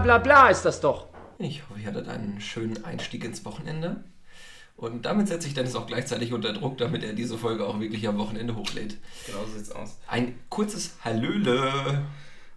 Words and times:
bla 0.00 0.18
bla 0.18 0.18
bla 0.18 0.48
ist 0.48 0.64
das 0.64 0.80
doch. 0.80 1.08
Ich 1.38 1.62
hoffe, 1.68 1.80
ihr 1.80 1.86
hattet 1.88 2.08
einen 2.08 2.40
schönen 2.40 2.84
Einstieg 2.84 3.24
ins 3.24 3.44
Wochenende. 3.44 4.04
Und 4.76 5.06
damit 5.06 5.26
setze 5.26 5.48
ich 5.48 5.54
Dennis 5.54 5.74
auch 5.74 5.86
gleichzeitig 5.86 6.32
unter 6.32 6.52
Druck, 6.52 6.78
damit 6.78 7.02
er 7.02 7.12
diese 7.12 7.36
Folge 7.36 7.66
auch 7.66 7.80
wirklich 7.80 8.06
am 8.06 8.16
Wochenende 8.18 8.54
hochlädt. 8.54 8.96
Genau 9.26 9.44
so 9.44 9.58
sieht's 9.58 9.72
aus. 9.72 9.98
Ein 10.06 10.38
kurzes 10.48 10.94
Hallöle. 11.04 12.04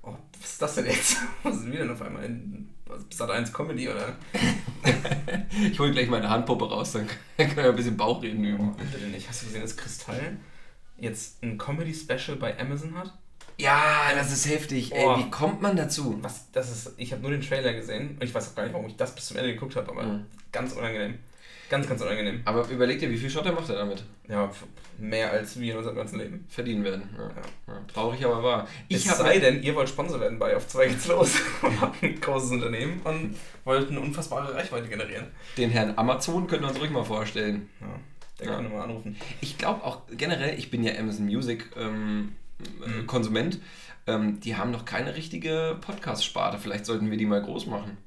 Oh, 0.04 0.16
was 0.39 0.52
ist 0.52 0.62
das 0.62 0.75
denn 0.75 0.85
jetzt? 0.85 1.17
Was 1.43 1.55
ist 1.55 1.63
denn 1.63 1.73
wieder 1.73 1.91
auf 1.91 2.02
einmal? 2.02 2.25
In, 2.25 2.70
was, 2.85 3.05
Sat 3.12 3.30
1 3.30 3.53
Comedy 3.53 3.88
oder? 3.89 4.16
ich 5.71 5.80
hole 5.80 5.91
gleich 5.91 6.09
meine 6.09 6.30
Handpuppe 6.30 6.70
raus, 6.70 6.94
dann 6.94 7.08
können 7.38 7.55
wir 7.55 7.70
ein 7.70 7.76
bisschen 7.76 7.98
Bauchreden 7.98 8.44
üben. 8.44 8.71
Oh, 8.71 8.77
bitte 8.77 9.05
nicht. 9.08 9.30
Hast 9.30 9.44
du 9.44 9.45
gesehen, 9.48 9.62
dass 9.62 9.77
Kristall 9.77 10.38
jetzt 10.98 11.41
ein 11.44 11.58
Comedy-Special 11.58 12.38
bei 12.38 12.59
Amazon 12.59 12.95
hat? 12.95 13.13
Ja, 13.61 14.11
das 14.15 14.31
ist 14.31 14.49
heftig. 14.49 14.93
Ey, 14.93 15.05
Oh. 15.05 15.17
wie 15.17 15.29
kommt 15.29 15.61
man 15.61 15.75
dazu? 15.75 16.17
Was, 16.21 16.51
das 16.51 16.71
ist, 16.71 16.93
ich 16.97 17.11
habe 17.11 17.21
nur 17.21 17.31
den 17.31 17.41
Trailer 17.41 17.73
gesehen 17.73 18.17
und 18.20 18.23
ich 18.23 18.34
weiß 18.34 18.49
auch 18.51 18.55
gar 18.55 18.63
nicht, 18.63 18.73
warum 18.73 18.87
ich 18.87 18.95
das 18.95 19.13
bis 19.15 19.27
zum 19.27 19.37
Ende 19.37 19.53
geguckt 19.53 19.75
habe, 19.75 19.89
aber 19.91 20.03
Mhm. 20.03 20.25
ganz 20.51 20.73
unangenehm. 20.73 21.20
Ganz, 21.70 21.87
ganz 21.87 22.01
unangenehm. 22.01 22.41
Aber 22.43 22.67
überleg 22.67 22.99
dir, 22.99 23.09
wie 23.09 23.17
viel 23.17 23.29
Schotter 23.29 23.53
macht 23.53 23.70
er 23.70 23.75
damit? 23.77 24.03
Ja, 24.27 24.51
mehr 24.97 25.31
als 25.31 25.57
wir 25.57 25.71
in 25.71 25.77
unserem 25.77 25.95
ganzen 25.95 26.20
Leben. 26.20 26.45
Verdienen 26.49 26.84
werden. 26.84 27.03
Ja. 27.17 27.73
Ja. 27.73 27.79
Traurig, 27.93 28.25
aber 28.25 28.43
wahr. 28.43 28.67
es 28.89 29.07
hab- 29.09 29.17
sei 29.17 29.39
denn, 29.39 29.63
ihr 29.63 29.73
wollt 29.75 29.87
Sponsor 29.87 30.20
werden 30.20 30.37
bei 30.37 30.53
Auf 30.55 30.67
2 30.67 30.87
geht's 30.87 31.07
los 31.07 31.35
und 31.62 31.79
habt 31.79 32.03
ein 32.03 32.20
großes 32.20 32.51
Unternehmen 32.51 32.99
und 33.05 33.37
wollt 33.63 33.89
eine 33.89 34.01
unfassbare 34.01 34.53
Reichweite 34.53 34.89
generieren. 34.89 35.27
Den 35.57 35.70
Herrn 35.70 35.93
Amazon 35.98 36.45
können 36.48 36.63
wir 36.63 36.70
uns 36.70 36.79
ruhig 36.79 36.91
mal 36.91 37.05
vorstellen. 37.05 37.70
Ja, 37.79 37.87
der 38.40 38.48
Ja. 38.48 38.55
kann 38.55 38.70
mal 38.73 38.81
anrufen. 38.84 39.15
Ich 39.40 39.57
glaube 39.57 39.81
auch 39.85 40.01
generell, 40.12 40.57
ich 40.59 40.71
bin 40.71 40.84
ja 40.84 40.93
Amazon 40.99 41.25
Music 41.25 41.68
ähm, 41.77 42.34
äh, 42.85 42.87
Mhm. 43.01 43.07
Konsument. 43.07 43.59
Ähm, 44.07 44.40
die 44.40 44.55
haben 44.55 44.71
noch 44.71 44.85
keine 44.85 45.15
richtige 45.15 45.77
Podcast-Sparte. 45.81 46.57
Vielleicht 46.57 46.85
sollten 46.85 47.09
wir 47.12 47.18
die 47.18 47.26
mal 47.27 47.41
groß 47.41 47.68
machen. 47.68 47.98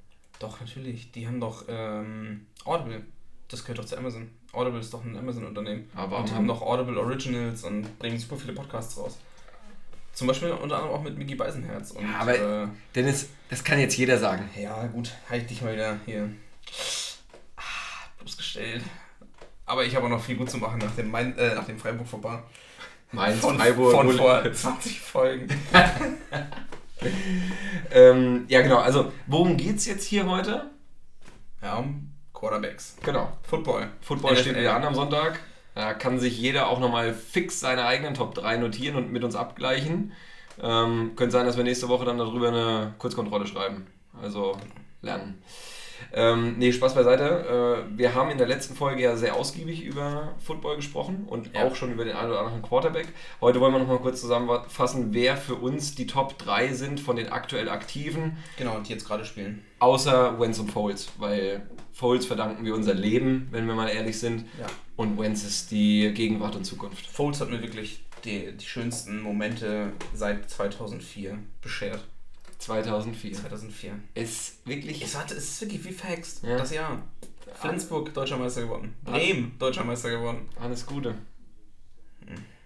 Doch, 0.41 0.61
natürlich. 0.61 1.13
Die 1.13 1.27
haben 1.27 1.41
doch 1.41 1.65
ähm, 1.69 2.47
Audible. 2.65 3.03
Das 3.49 3.63
gehört 3.63 3.79
doch 3.79 3.85
zu 3.85 3.97
Amazon. 3.97 4.29
Audible 4.53 4.81
ist 4.81 4.93
doch 4.93 5.05
ein 5.05 5.17
Amazon-Unternehmen. 5.17 5.89
Aber 5.95 6.05
Und 6.05 6.11
warum 6.13 6.27
die 6.27 6.33
haben 6.35 6.47
noch 6.47 6.63
Audible 6.63 6.99
Originals 6.99 7.63
und 7.65 7.99
bringen 7.99 8.19
super 8.19 8.37
viele 8.37 8.53
Podcasts 8.53 8.97
raus. 8.99 9.19
Zum 10.13 10.27
Beispiel 10.29 10.51
unter 10.51 10.77
anderem 10.77 10.95
auch 10.95 11.03
mit 11.03 11.17
Mickey 11.19 11.35
Beisenherz. 11.35 11.91
Und, 11.93 12.05
Ja, 12.05 12.19
aber- 12.21 12.63
äh, 12.65 12.69
Dennis, 12.95 13.29
das 13.49 13.63
kann 13.65 13.79
jetzt 13.81 13.97
jeder 13.97 14.19
sagen. 14.19 14.49
ja, 14.61 14.87
gut, 14.87 15.11
halt 15.29 15.49
dich 15.51 15.61
mal 15.63 15.75
wieder 15.75 15.99
hier 16.07 16.31
ah, 17.57 17.63
bloßgestellt. 18.19 18.83
Aber 19.67 19.85
ich 19.85 19.95
habe 19.97 20.07
auch 20.07 20.11
noch 20.11 20.23
viel 20.23 20.37
gut 20.37 20.51
zu 20.51 20.59
machen 20.59 20.79
nach 20.79 20.95
dem, 20.95 21.11
Main, 21.11 21.37
äh, 21.39 21.55
nach 21.55 21.65
dem 21.67 21.79
Freiburg 21.79 22.07
vorbei. 22.07 22.43
Mainz, 23.15 23.41
Von, 23.41 23.59
Freiburg, 23.59 23.93
von 23.93 24.13
vor 24.13 24.53
20 24.53 25.01
Folgen. 25.01 25.49
ähm, 27.93 28.45
ja, 28.49 28.63
genau. 28.63 28.79
Also, 28.79 29.13
worum 29.27 29.57
geht's 29.57 29.87
jetzt 29.87 30.05
hier 30.05 30.29
heute? 30.29 30.71
Ja, 31.63 31.77
um 31.77 32.13
Quarterbacks. 32.33 32.97
Genau. 33.03 33.33
Football. 33.43 33.89
Football 34.01 34.33
NFL. 34.33 34.41
steht 34.43 34.57
wieder 34.57 34.75
an 34.75 34.85
am 34.85 34.95
Sonntag. 34.95 35.41
Da 35.75 35.95
kann 35.95 36.21
sich 36.21 36.39
jeder 36.39 36.69
auch 36.69 36.79
nochmal 36.79 37.15
fix 37.15 37.61
seine 37.61 37.85
eigenen 37.87 38.15
Top 38.15 38.35
3 38.35 38.59
notieren 38.59 38.97
und 38.97 39.13
mit 39.13 39.25
uns 39.25 39.35
abgleichen. 39.35 40.13
Ähm, 40.63 41.13
könnte 41.17 41.33
sein, 41.33 41.47
dass 41.47 41.57
wir 41.57 41.65
nächste 41.65 41.89
Woche 41.89 42.05
dann 42.05 42.19
darüber 42.19 42.49
eine 42.49 42.95
Kurzkontrolle 42.99 43.47
schreiben. 43.47 43.87
Also 44.23 44.57
lernen. 45.03 45.43
Ähm, 46.13 46.57
nee, 46.59 46.73
Spaß 46.73 46.95
beiseite. 46.95 47.85
Äh, 47.93 47.99
wir 47.99 48.15
haben 48.15 48.31
in 48.31 48.39
der 48.39 48.47
letzten 48.47 48.75
Folge 48.75 49.03
ja 49.03 49.17
sehr 49.17 49.35
ausgiebig 49.37 49.83
über 49.83 50.35
Football 50.39 50.77
gesprochen 50.77 51.25
und 51.29 51.55
Ja. 51.55 51.65
auch 51.65 51.75
schon 51.77 51.93
über 51.93 52.05
den 52.05 52.17
einen 52.17 52.31
oder 52.31 52.41
anderen 52.41 52.63
Quarterback. 52.63 53.09
Heute 53.41 53.61
wollen 53.61 53.73
wir 53.73 53.79
nochmal 53.81 53.99
kurz 53.99 54.21
zusammenfassen, 54.21 55.09
wer 55.13 55.37
für 55.37 55.55
uns 55.57 55.95
die 55.95 56.07
Top 56.07 56.39
3 56.39 56.73
sind 56.73 57.01
von 57.01 57.17
den 57.17 57.29
aktuell 57.31 57.69
Aktiven, 57.69 58.37
Genau, 58.57 58.79
die 58.81 58.93
jetzt 58.93 59.07
gerade 59.07 59.25
spielen. 59.25 59.65
außer 59.81 60.39
Wentz 60.41 60.59
und 60.59 60.71
Foles, 60.71 61.11
weil 61.19 61.69
Foles 61.93 62.27
verdanken 62.27 62.65
wir 62.65 62.75
unser 62.75 62.95
Leben, 62.95 63.49
wenn 63.51 63.67
wir 63.67 63.75
mal 63.75 63.89
ehrlich 63.89 64.19
sind. 64.19 64.47
Ja. 64.61 64.67
Und 64.97 65.19
Wentz 65.19 65.45
ist 65.45 65.71
die 65.71 66.13
Gegenwart 66.15 66.57
und 66.57 66.65
Zukunft. 66.65 67.07
Foles 67.07 67.41
hat 67.41 67.51
mir 67.51 67.61
wirklich 67.63 68.05
die, 68.25 68.53
die 68.57 68.65
schönsten 68.65 69.21
Momente 69.21 69.93
seit 70.15 70.49
2004 70.49 71.39
beschert. 71.61 72.01
2004. 72.65 73.35
2004. 73.35 73.93
Ist 74.15 74.67
wirklich. 74.67 75.03
Es, 75.03 75.17
hat, 75.19 75.31
es 75.31 75.39
ist 75.51 75.61
wirklich 75.61 75.85
wie 75.85 75.93
verhext. 75.93 76.43
Ja. 76.43 76.57
Das 76.57 76.71
Jahr. 76.73 77.03
Flensburg, 77.55 78.13
Deutscher 78.15 78.37
Meister 78.39 78.63
geworden. 78.63 78.95
Bremen, 79.05 79.55
Deutscher 79.59 79.85
Meister 79.85 80.11
geworden. 80.11 80.49
Alles 80.61 80.85
Gute. 80.87 81.15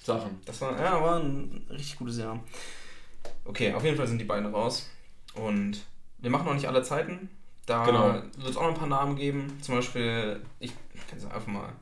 Sachen. 0.03 0.41
Das 0.45 0.61
war, 0.61 0.79
ja, 0.81 1.03
war 1.03 1.19
ein 1.21 1.67
richtig 1.71 1.97
gutes 1.97 2.19
Jahr. 2.19 2.43
Okay, 3.45 3.73
auf 3.75 3.85
jeden 3.85 3.97
Fall 3.97 4.07
sind 4.07 4.19
die 4.19 4.25
beiden 4.25 4.55
raus. 4.55 4.89
Und 5.35 5.85
wir 6.19 6.31
machen 6.31 6.47
noch 6.47 6.55
nicht 6.55 6.67
alle 6.69 6.83
Zeiten. 6.83 7.29
Da 7.67 7.85
Genau. 7.85 8.15
wird 8.15 8.49
es 8.49 8.57
auch 8.57 8.63
noch 8.63 8.69
ein 8.71 8.79
paar 8.79 8.89
Namen 8.89 9.17
geben. 9.17 9.59
Zum 9.61 9.75
Beispiel, 9.75 10.41
ich 10.61 10.73
kann 11.11 11.19
es 11.19 11.25
einfach 11.27 11.47
mal, 11.49 11.73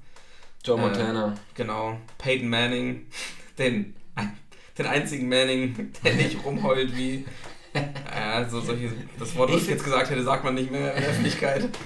Joe 0.64 0.76
Äh, 0.78 0.80
Montana. 0.80 1.34
genau, 1.54 1.98
Peyton 2.18 2.48
Manning. 2.48 3.06
Den, 3.58 3.94
den 4.76 4.86
einzigen 4.86 5.28
Manning, 5.30 5.92
der 6.04 6.14
nicht 6.14 6.44
rumheult 6.44 6.94
wie. 6.96 7.24
Ja, 8.16 8.48
so 8.48 8.60
solche, 8.60 8.90
das 9.18 9.36
Wort, 9.36 9.52
was 9.52 9.62
ich 9.62 9.68
jetzt 9.68 9.84
gesagt 9.84 10.10
hätte, 10.10 10.22
sagt 10.22 10.44
man 10.44 10.54
nicht 10.54 10.70
mehr 10.70 10.94
in 10.94 11.00
der 11.00 11.10
Öffentlichkeit. 11.10 11.68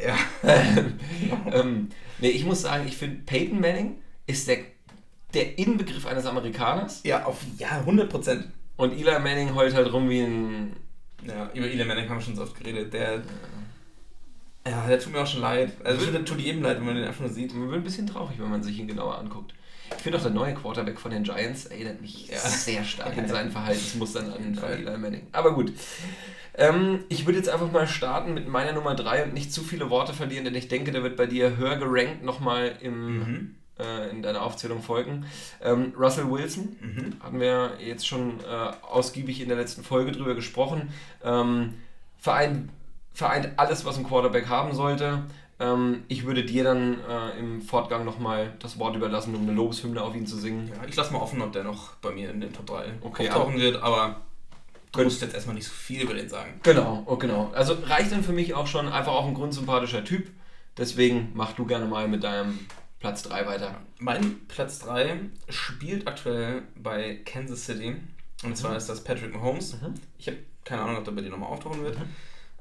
Ja. 0.00 0.16
ähm, 1.52 1.88
nee, 2.20 2.28
ich 2.28 2.44
muss 2.44 2.62
sagen, 2.62 2.86
ich 2.86 2.96
finde, 2.96 3.22
Peyton 3.26 3.60
Manning 3.60 3.98
ist 4.26 4.48
der, 4.48 4.58
der 5.34 5.58
Inbegriff 5.58 6.06
eines 6.06 6.26
Amerikaners. 6.26 7.00
Ja, 7.04 7.24
auf 7.24 7.38
ja, 7.58 7.70
100 7.70 8.08
Prozent. 8.08 8.48
Und 8.76 8.92
Eli 8.92 9.18
Manning 9.18 9.54
heult 9.54 9.74
halt 9.74 9.92
rum 9.92 10.08
wie 10.08 10.20
ein. 10.20 10.76
Ja, 11.26 11.50
über 11.52 11.66
Eli 11.66 11.84
Manning 11.84 12.08
haben 12.08 12.18
wir 12.18 12.22
schon 12.22 12.36
so 12.36 12.42
oft 12.42 12.56
geredet. 12.56 12.92
Der, 12.92 13.22
ja, 14.66 14.86
der 14.86 15.00
tut 15.00 15.12
mir 15.12 15.20
auch 15.20 15.26
schon 15.26 15.40
leid. 15.40 15.72
Also, 15.82 16.10
der 16.10 16.24
tut 16.24 16.38
jedem 16.38 16.62
leid, 16.62 16.78
wenn 16.78 16.86
man 16.86 16.94
den 16.94 17.04
einfach 17.04 17.22
nur 17.22 17.30
sieht. 17.30 17.52
Man 17.54 17.68
wird 17.68 17.80
ein 17.80 17.84
bisschen 17.84 18.06
traurig, 18.06 18.38
wenn 18.38 18.50
man 18.50 18.62
sich 18.62 18.78
ihn 18.78 18.86
genauer 18.86 19.18
anguckt. 19.18 19.52
Ich 19.96 20.02
finde 20.02 20.18
auch 20.18 20.22
der 20.22 20.30
neue 20.30 20.54
Quarterback 20.54 21.00
von 21.00 21.10
den 21.10 21.22
Giants 21.24 21.66
erinnert 21.66 22.00
mich 22.00 22.28
Ja. 22.28 22.38
sehr 22.38 22.84
stark 22.84 23.16
in 23.16 23.26
seinen 23.28 23.50
Verhaltensmustern 23.50 24.32
an, 24.32 24.54
Fall. 24.54 24.74
an 24.74 24.86
Eli 24.86 24.98
Manning. 24.98 25.26
Aber 25.32 25.54
gut. 25.54 25.72
Ähm, 26.54 27.04
ich 27.08 27.26
würde 27.26 27.38
jetzt 27.38 27.48
einfach 27.48 27.70
mal 27.70 27.86
starten 27.86 28.34
mit 28.34 28.48
meiner 28.48 28.72
Nummer 28.72 28.94
3 28.94 29.24
und 29.24 29.34
nicht 29.34 29.52
zu 29.52 29.62
viele 29.62 29.90
Worte 29.90 30.12
verlieren, 30.12 30.44
denn 30.44 30.54
ich 30.54 30.68
denke, 30.68 30.90
der 30.92 31.02
wird 31.02 31.16
bei 31.16 31.26
dir 31.26 31.56
höher 31.56 31.76
gerankt 31.76 32.24
nochmal 32.24 32.72
im, 32.80 33.18
Mhm. 33.18 33.54
äh, 33.78 34.10
in 34.10 34.22
deiner 34.22 34.42
Aufzählung 34.42 34.82
folgen. 34.82 35.24
Ähm, 35.62 35.92
Russell 35.96 36.28
Wilson, 36.30 36.76
Mhm. 36.80 37.12
hatten 37.22 37.40
wir 37.40 37.72
jetzt 37.80 38.06
schon 38.06 38.40
äh, 38.40 38.72
ausgiebig 38.86 39.40
in 39.40 39.48
der 39.48 39.56
letzten 39.58 39.84
Folge 39.84 40.10
drüber 40.12 40.34
gesprochen. 40.34 40.92
Ähm, 41.24 41.74
vereint, 42.18 42.70
vereint 43.14 43.50
alles, 43.56 43.84
was 43.84 43.96
ein 43.98 44.04
Quarterback 44.06 44.48
haben 44.48 44.74
sollte. 44.74 45.22
Ähm, 45.60 46.04
ich 46.08 46.24
würde 46.24 46.44
dir 46.44 46.64
dann 46.64 46.98
äh, 47.00 47.38
im 47.38 47.60
Fortgang 47.60 48.04
nochmal 48.04 48.54
das 48.60 48.78
Wort 48.78 48.94
überlassen, 48.94 49.34
um 49.34 49.42
eine 49.42 49.52
Lobeshymne 49.52 50.00
auf 50.00 50.14
ihn 50.14 50.26
zu 50.26 50.36
singen. 50.36 50.68
Ja, 50.68 50.86
ich 50.88 50.96
lasse 50.96 51.12
mal 51.12 51.20
offen, 51.20 51.42
ob 51.42 51.52
der 51.52 51.64
noch 51.64 51.94
bei 51.96 52.10
mir 52.10 52.30
in 52.30 52.40
den 52.40 52.52
Top 52.52 52.66
3 52.66 52.94
Okay, 53.00 53.28
auftauchen 53.28 53.58
wird, 53.58 53.82
aber 53.82 54.20
du 54.92 55.02
musst 55.02 55.20
jetzt 55.20 55.34
erstmal 55.34 55.56
nicht 55.56 55.66
so 55.66 55.72
viel 55.72 56.02
über 56.02 56.14
den 56.14 56.28
sagen. 56.28 56.60
Genau, 56.62 57.02
oh, 57.06 57.16
genau. 57.16 57.50
Also 57.54 57.76
reicht 57.84 58.12
dann 58.12 58.22
für 58.22 58.32
mich 58.32 58.54
auch 58.54 58.66
schon 58.66 58.88
einfach 58.88 59.12
auch 59.12 59.26
ein 59.26 59.34
grundsympathischer 59.34 60.04
Typ. 60.04 60.30
Deswegen 60.76 61.32
mach 61.34 61.52
du 61.52 61.66
gerne 61.66 61.86
mal 61.86 62.06
mit 62.06 62.22
deinem 62.22 62.58
Platz 63.00 63.22
3 63.24 63.46
weiter. 63.46 63.80
Mein 63.98 64.46
Platz 64.46 64.78
3 64.80 65.20
spielt 65.48 66.06
aktuell 66.06 66.62
bei 66.76 67.20
Kansas 67.24 67.66
City. 67.66 67.96
Und 68.44 68.56
zwar 68.56 68.76
ist 68.76 68.88
das 68.88 69.02
Patrick 69.02 69.34
Mahomes. 69.34 69.80
Mhm. 69.80 69.94
Ich 70.18 70.28
habe 70.28 70.38
keine 70.64 70.82
Ahnung, 70.82 70.98
ob 70.98 71.04
der 71.04 71.12
bei 71.12 71.22
dir 71.22 71.30
nochmal 71.30 71.50
auftauchen 71.50 71.82
wird. 71.82 71.96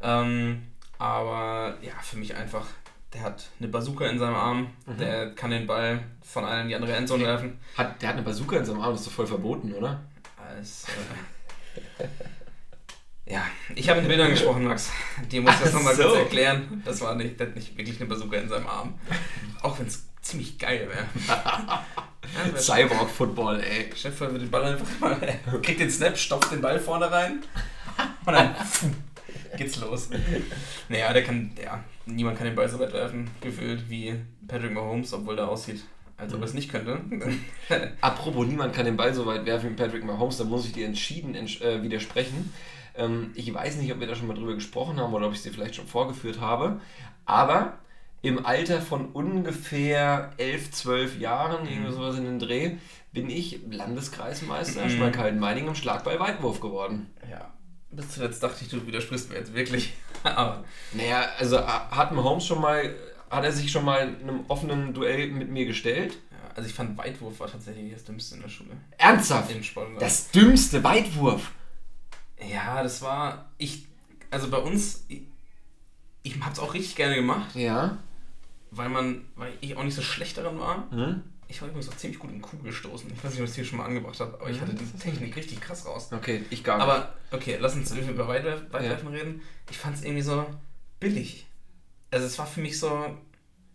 Ähm, 0.01 0.63
aber 0.97 1.77
ja, 1.81 1.93
für 2.01 2.17
mich 2.17 2.35
einfach, 2.35 2.65
der 3.17 3.25
hat 3.25 3.49
eine 3.59 3.67
Bazooka 3.67 4.05
in 4.05 4.19
seinem 4.19 4.35
Arm. 4.35 4.67
Mhm. 4.85 4.97
Der 4.97 5.31
kann 5.31 5.51
den 5.51 5.65
Ball 5.65 6.03
von 6.21 6.45
einer 6.45 6.61
in 6.61 6.67
die 6.69 6.75
andere 6.75 6.95
Endzone 6.95 7.25
werfen. 7.25 7.59
Hat, 7.75 8.01
der 8.01 8.09
hat 8.09 8.15
eine 8.15 8.23
Bazooka 8.23 8.57
in 8.57 8.65
seinem 8.65 8.81
Arm, 8.81 8.91
das 8.91 9.01
ist 9.01 9.07
doch 9.07 9.13
voll 9.13 9.27
verboten, 9.27 9.73
oder? 9.73 10.03
Als, 10.37 10.85
äh, 11.99 12.05
ja, 13.25 13.43
ich 13.75 13.89
habe 13.89 13.99
mit 13.99 14.09
Bildern 14.09 14.29
gesprochen, 14.29 14.63
Max. 14.63 14.91
Die 15.31 15.39
muss 15.39 15.53
ich 15.55 15.61
das 15.61 15.73
nochmal 15.73 15.95
so. 15.95 16.03
kurz 16.03 16.17
erklären. 16.17 16.81
Das 16.85 17.01
war 17.01 17.15
nicht, 17.15 17.39
der 17.39 17.47
hat 17.47 17.55
nicht 17.55 17.75
wirklich 17.75 17.99
eine 17.99 18.07
Bazooka 18.07 18.37
in 18.37 18.47
seinem 18.47 18.67
Arm. 18.67 18.99
Auch 19.61 19.77
wenn 19.79 19.87
es 19.87 20.05
ziemlich 20.21 20.57
geil 20.59 20.87
wäre. 20.87 21.05
ja, 21.27 21.85
Cyborg 22.55 23.09
Football, 23.09 23.61
ey. 23.61 23.89
Chef 23.95 24.19
würde 24.19 24.39
den 24.39 24.51
Ball 24.51 24.63
einfach 24.63 24.99
mal, 24.99 25.17
kriegt 25.61 25.79
den 25.79 25.89
Snap, 25.89 26.17
stopft 26.17 26.51
den 26.51 26.61
Ball 26.61 26.79
vorne 26.79 27.11
rein 27.11 27.43
und 28.25 28.33
dann 28.33 28.55
geht's 29.57 29.77
los. 29.77 30.09
Naja, 30.87 31.11
der 31.11 31.23
kann, 31.23 31.51
ja, 31.61 31.83
niemand 32.07 32.37
kann 32.37 32.47
den 32.47 32.55
Ball 32.55 32.69
so 32.69 32.79
weit 32.79 32.93
werfen, 32.93 33.29
gefühlt, 33.41 33.89
wie 33.89 34.15
Patrick 34.47 34.73
Mahomes, 34.73 35.13
obwohl 35.13 35.35
der 35.35 35.47
aussieht, 35.49 35.81
als 36.17 36.33
ob 36.33 36.39
er 36.41 36.45
es 36.45 36.53
nicht 36.53 36.71
könnte. 36.71 36.99
Apropos, 38.01 38.47
niemand 38.47 38.73
kann 38.73 38.85
den 38.85 38.97
Ball 38.97 39.13
so 39.13 39.25
weit 39.25 39.45
werfen 39.45 39.69
wie 39.71 39.75
Patrick 39.75 40.03
Mahomes, 40.03 40.37
da 40.37 40.43
muss 40.43 40.65
ich 40.65 40.73
dir 40.73 40.85
entschieden 40.85 41.35
entsch 41.35 41.61
äh, 41.61 41.83
widersprechen. 41.83 42.53
Ähm, 42.95 43.31
ich 43.35 43.53
weiß 43.53 43.77
nicht, 43.77 43.91
ob 43.93 43.99
wir 43.99 44.07
da 44.07 44.15
schon 44.15 44.27
mal 44.27 44.33
drüber 44.33 44.55
gesprochen 44.55 44.99
haben 44.99 45.13
oder 45.13 45.27
ob 45.27 45.33
ich 45.33 45.37
es 45.39 45.43
dir 45.43 45.51
vielleicht 45.53 45.75
schon 45.75 45.87
vorgeführt 45.87 46.39
habe, 46.41 46.79
aber 47.25 47.77
im 48.23 48.45
Alter 48.45 48.81
von 48.81 49.07
ungefähr 49.11 50.31
11, 50.37 50.71
12 50.71 51.19
Jahren, 51.19 51.67
irgendwie 51.67 51.91
sowas 51.91 52.17
in 52.17 52.23
den 52.25 52.39
Dreh, 52.39 52.71
bin 53.13 53.29
ich 53.29 53.59
Landeskreismeister 53.69 54.85
Mhm. 54.85 54.89
Schmalkalden-Meiningen 54.89 55.69
im 55.69 55.75
Schlagball-Weitwurf 55.75 56.59
geworden. 56.59 57.07
ja. 57.29 57.51
Bis 57.89 58.09
zuletzt 58.09 58.43
dachte 58.43 58.63
ich, 58.63 58.69
du 58.69 58.85
widersprichst 58.85 59.29
mir 59.29 59.37
jetzt 59.37 59.53
wirklich. 59.55 59.93
Aber 60.23 60.63
Naja, 60.93 61.25
also 61.37 61.59
hat 61.65 62.11
Mahomes 62.11 62.45
schon 62.45 62.61
mal, 62.61 62.95
hat 63.29 63.43
er 63.43 63.51
sich 63.51 63.71
schon 63.71 63.85
mal 63.85 64.01
einem 64.01 64.45
offenen 64.47 64.93
Duell 64.93 65.27
mit 65.31 65.49
mir 65.49 65.65
gestellt? 65.65 66.17
ja, 66.31 66.37
also 66.55 66.67
ich 66.69 66.75
fand 66.75 66.97
Weitwurf 66.97 67.39
war 67.39 67.49
tatsächlich 67.51 67.93
das 67.93 68.03
Dümmste 68.05 68.35
in 68.35 68.41
der 68.41 68.49
Schule. 68.49 68.71
Ernsthaft? 68.97 69.51
Im 69.51 69.63
Sport. 69.63 69.89
Das 69.99 70.31
dümmste 70.31 70.83
Weitwurf. 70.83 71.51
Ja, 72.39 72.83
das 72.83 73.01
war. 73.01 73.49
Ich. 73.57 73.85
Also 74.29 74.49
bei 74.49 74.57
uns. 74.57 75.05
Ich, 75.07 75.21
ich 76.23 76.39
hab's 76.41 76.59
auch 76.59 76.73
richtig 76.73 76.95
gerne 76.95 77.15
gemacht, 77.15 77.55
Ja. 77.55 77.97
weil 78.71 78.89
man. 78.89 79.25
Weil 79.35 79.53
ich 79.61 79.75
auch 79.75 79.83
nicht 79.83 79.95
so 79.95 80.01
schlecht 80.01 80.37
daran 80.37 80.59
war. 80.59 80.83
Hm? 80.91 81.23
Ich 81.49 81.61
war 81.61 81.69
übrigens 81.69 81.89
auch 81.89 81.95
ziemlich 81.95 82.19
gut 82.19 82.29
im 82.31 82.41
Kugelstoßen. 82.41 83.09
Ich 83.11 83.23
weiß 83.23 83.31
nicht, 83.31 83.39
ob 83.39 83.45
ich 83.45 83.51
das 83.51 83.55
hier 83.55 83.65
schon 83.65 83.77
mal 83.77 83.85
angebracht 83.85 84.19
habe, 84.19 84.37
aber 84.39 84.49
ich 84.49 84.59
hatte 84.59 84.73
das 84.73 84.81
die 84.81 84.95
ist 84.95 85.01
Technik 85.01 85.35
richtig 85.35 85.61
krass 85.61 85.85
raus. 85.85 86.09
Okay, 86.11 86.43
ich 86.49 86.63
gar 86.63 86.75
nicht. 86.77 86.83
Aber, 86.83 87.13
okay, 87.31 87.57
lass 87.59 87.75
uns 87.75 87.91
über 87.91 88.27
Weitwerf, 88.27 88.63
Weitwerfen 88.71 89.07
reden. 89.07 89.41
Ich 89.71 89.77
fand 89.77 89.95
es 89.95 90.03
irgendwie 90.03 90.23
so 90.23 90.45
billig. 90.99 91.47
Also 92.11 92.25
es 92.25 92.37
war 92.37 92.47
für 92.47 92.59
mich 92.59 92.79
so, 92.79 93.17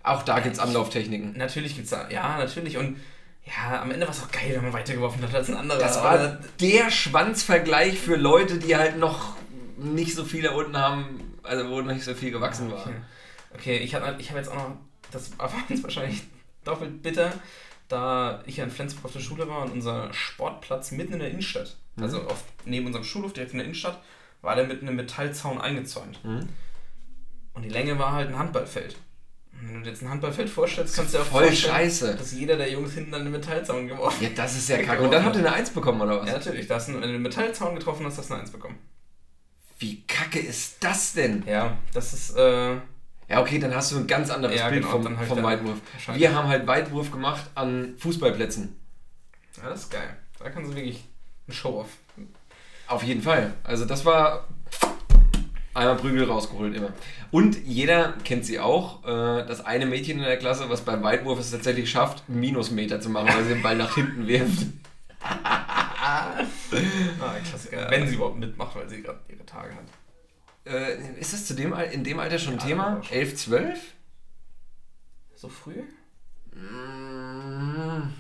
auch 0.03 0.23
da 0.23 0.41
gibt's 0.41 0.59
Anlauftechniken. 0.59 1.37
natürlich 1.37 1.77
gibt's 1.77 1.91
da, 1.91 2.11
ja, 2.11 2.37
natürlich. 2.39 2.77
Und 2.77 2.99
ja, 3.45 3.83
am 3.83 3.91
Ende 3.91 4.07
war 4.07 4.15
es 4.15 4.23
auch 4.23 4.31
geil, 4.31 4.53
wenn 4.55 4.65
man 4.65 4.73
weitergeworfen 4.73 5.23
hat 5.23 5.35
als 5.35 5.49
ein 5.49 5.57
anderer. 5.57 5.79
Das 5.79 6.03
war 6.03 6.39
der 6.61 6.91
Schwanzvergleich 6.91 7.99
für 7.99 8.17
Leute, 8.17 8.59
die 8.59 8.77
halt 8.77 8.99
noch 8.99 9.37
nicht 9.77 10.15
so 10.15 10.25
viel 10.25 10.43
da 10.43 10.53
unten 10.53 10.77
haben, 10.77 11.39
also 11.43 11.69
wo 11.69 11.81
noch 11.81 11.93
nicht 11.93 12.05
so 12.05 12.15
viel 12.15 12.31
gewachsen 12.31 12.71
war. 12.71 12.81
Okay, 12.81 12.95
okay 13.55 13.77
ich 13.79 13.95
habe 13.95 14.17
ich 14.19 14.31
hab 14.31 14.37
jetzt 14.37 14.49
auch 14.49 14.57
noch, 14.57 14.77
das 15.11 15.37
war 15.39 15.53
uns 15.69 15.83
wahrscheinlich 15.83 16.23
doppelt 16.65 17.03
bitter, 17.03 17.33
da 17.89 18.43
ich 18.47 18.57
ja 18.59 18.65
in 18.65 18.71
Flensburg 18.71 19.07
auf 19.07 19.13
der 19.13 19.21
Schule 19.21 19.49
war 19.49 19.63
und 19.63 19.73
unser 19.73 20.13
Sportplatz 20.13 20.91
mitten 20.93 21.15
in 21.15 21.19
der 21.21 21.31
Innenstadt, 21.31 21.77
Mhm. 21.97 22.03
also 22.05 22.23
auf, 22.23 22.45
neben 22.65 22.87
unserem 22.87 23.05
Schulhof 23.05 23.33
direkt 23.35 23.53
in 23.53 23.59
der 23.59 23.67
Innenstadt, 23.67 24.01
war 24.41 24.57
der 24.57 24.67
mit 24.67 24.81
einem 24.83 24.97
Metallzaun 24.97 25.61
eingezäunt. 25.61 26.19
Hm? 26.23 26.49
Und 27.55 27.63
die 27.63 27.69
Länge 27.69 27.99
war 27.99 28.13
halt 28.13 28.29
ein 28.31 28.39
Handballfeld. 28.39 28.97
Und 29.53 29.69
wenn 29.69 29.75
du 29.75 29.81
dir 29.83 29.91
jetzt 29.91 30.03
ein 30.03 30.09
Handballfeld 30.09 30.49
vorstellst, 30.49 30.97
kannst 30.97 31.13
du 31.13 31.19
dir 31.19 31.23
auch 31.23 31.27
Voll 31.29 31.45
vorstellen, 31.45 31.75
scheiße. 31.75 32.17
dass 32.17 32.33
jeder 32.33 32.57
der 32.57 32.71
Jungs 32.71 32.95
hinten 32.95 33.13
an 33.15 33.23
den 33.25 33.33
Metallzaun 33.33 33.87
geworfen 33.89 34.23
Ja, 34.25 34.31
das 34.35 34.57
ist 34.57 34.69
ja 34.71 34.83
kacke. 34.83 35.03
Und 35.03 35.11
dann 35.13 35.25
habt 35.25 35.37
ihr 35.37 35.41
eine 35.41 35.53
Eins 35.53 35.71
bekommen, 35.71 36.01
oder 36.01 36.21
was? 36.23 36.27
Ja, 36.29 36.33
natürlich. 36.33 36.67
Da 36.67 36.77
hast 36.77 36.89
du, 36.89 36.95
wenn 36.95 37.03
du 37.03 37.09
den 37.09 37.23
Metallzaun 37.23 37.75
getroffen 37.77 38.07
hast, 38.07 38.17
hast 38.19 38.31
du 38.31 38.35
eine 38.35 38.43
Eins 38.43 38.51
bekommen. 38.51 38.79
Wie 39.79 40.03
kacke 40.07 40.39
ist 40.41 40.83
das 40.83 41.13
denn? 41.13 41.45
Ja, 41.47 41.77
das 41.93 42.15
ist, 42.15 42.37
äh, 42.37 42.77
Ja, 43.29 43.41
okay, 43.41 43.59
dann 43.59 43.75
hast 43.75 43.93
du 43.93 43.99
ein 43.99 44.07
ganz 44.07 44.31
anderes 44.31 44.57
Ja, 44.57 44.69
Bild 44.69 44.83
genau, 44.83 45.01
vom, 45.01 45.19
vom 45.19 45.43
Weitwurf. 45.43 45.79
Wir 46.15 46.35
haben 46.35 46.49
halt 46.49 46.67
Weitwurf 46.67 47.11
gemacht 47.11 47.45
an 47.55 47.95
Fußballplätzen. 47.99 48.77
ja, 49.57 49.69
das 49.71 49.83
ist 49.85 49.91
geil. 49.91 50.17
Da 50.39 50.51
kannst 50.51 50.71
du 50.71 50.75
wirklich 50.77 51.05
ein 51.49 51.53
Show-Off. 51.53 51.89
Auf 52.89 53.03
jeden 53.05 53.23
Fall. 53.23 53.55
Also 53.65 53.85
das 53.87 54.05
war 54.05 54.49
einmal 55.73 55.97
Prügel 55.97 56.25
rausgeholt 56.25 56.75
immer. 56.77 56.91
Und 57.31 57.57
jeder 57.65 58.15
kennt 58.25 58.45
sie 58.45 58.61
auch. 58.61 59.05
Äh, 59.05 59.47
das 59.47 59.65
eine 59.65 59.87
Mädchen 59.87 60.19
in 60.19 60.25
der 60.25 60.37
Klasse, 60.37 60.69
was 60.69 60.83
beim 60.83 61.03
Weitwurf 61.03 61.39
es 61.39 61.51
tatsächlich 61.51 61.91
schafft, 61.91 62.25
einen 62.29 62.41
Minusmeter 62.41 63.01
zu 63.01 63.09
machen, 63.09 63.29
weil 63.29 63.45
sie 63.45 63.55
den 63.55 63.63
Ball 63.63 63.77
nach 63.77 63.95
hinten 63.95 64.27
wirft. 64.27 64.67
Ah, 66.05 66.35
Klassiker. 67.49 67.89
Wenn 67.89 68.09
sie 68.09 68.17
überhaupt 68.17 68.37
mitmacht, 68.37 68.75
weil 68.75 68.89
sie 68.89 69.03
gerade 69.03 69.21
ihre 69.29 69.47
Tage 69.47 69.73
hat. 69.75 69.85
Äh, 70.65 71.19
ist 71.21 71.33
das 71.33 71.47
zu 71.47 71.55
dem, 71.55 71.73
Al- 71.73 71.91
in 71.91 72.05
dem 72.05 72.19
Alter 72.21 72.39
schon 72.39 72.55
ein 72.55 72.59
Ja, 72.61 72.67
Thema? 72.67 72.85
das 72.91 72.95
war 72.99 73.05
schon. 73.05 73.17
11, 73.17 73.37
12? 73.37 73.81
So 75.35 75.49
früh? 75.49 75.83
Mm, 76.55 78.13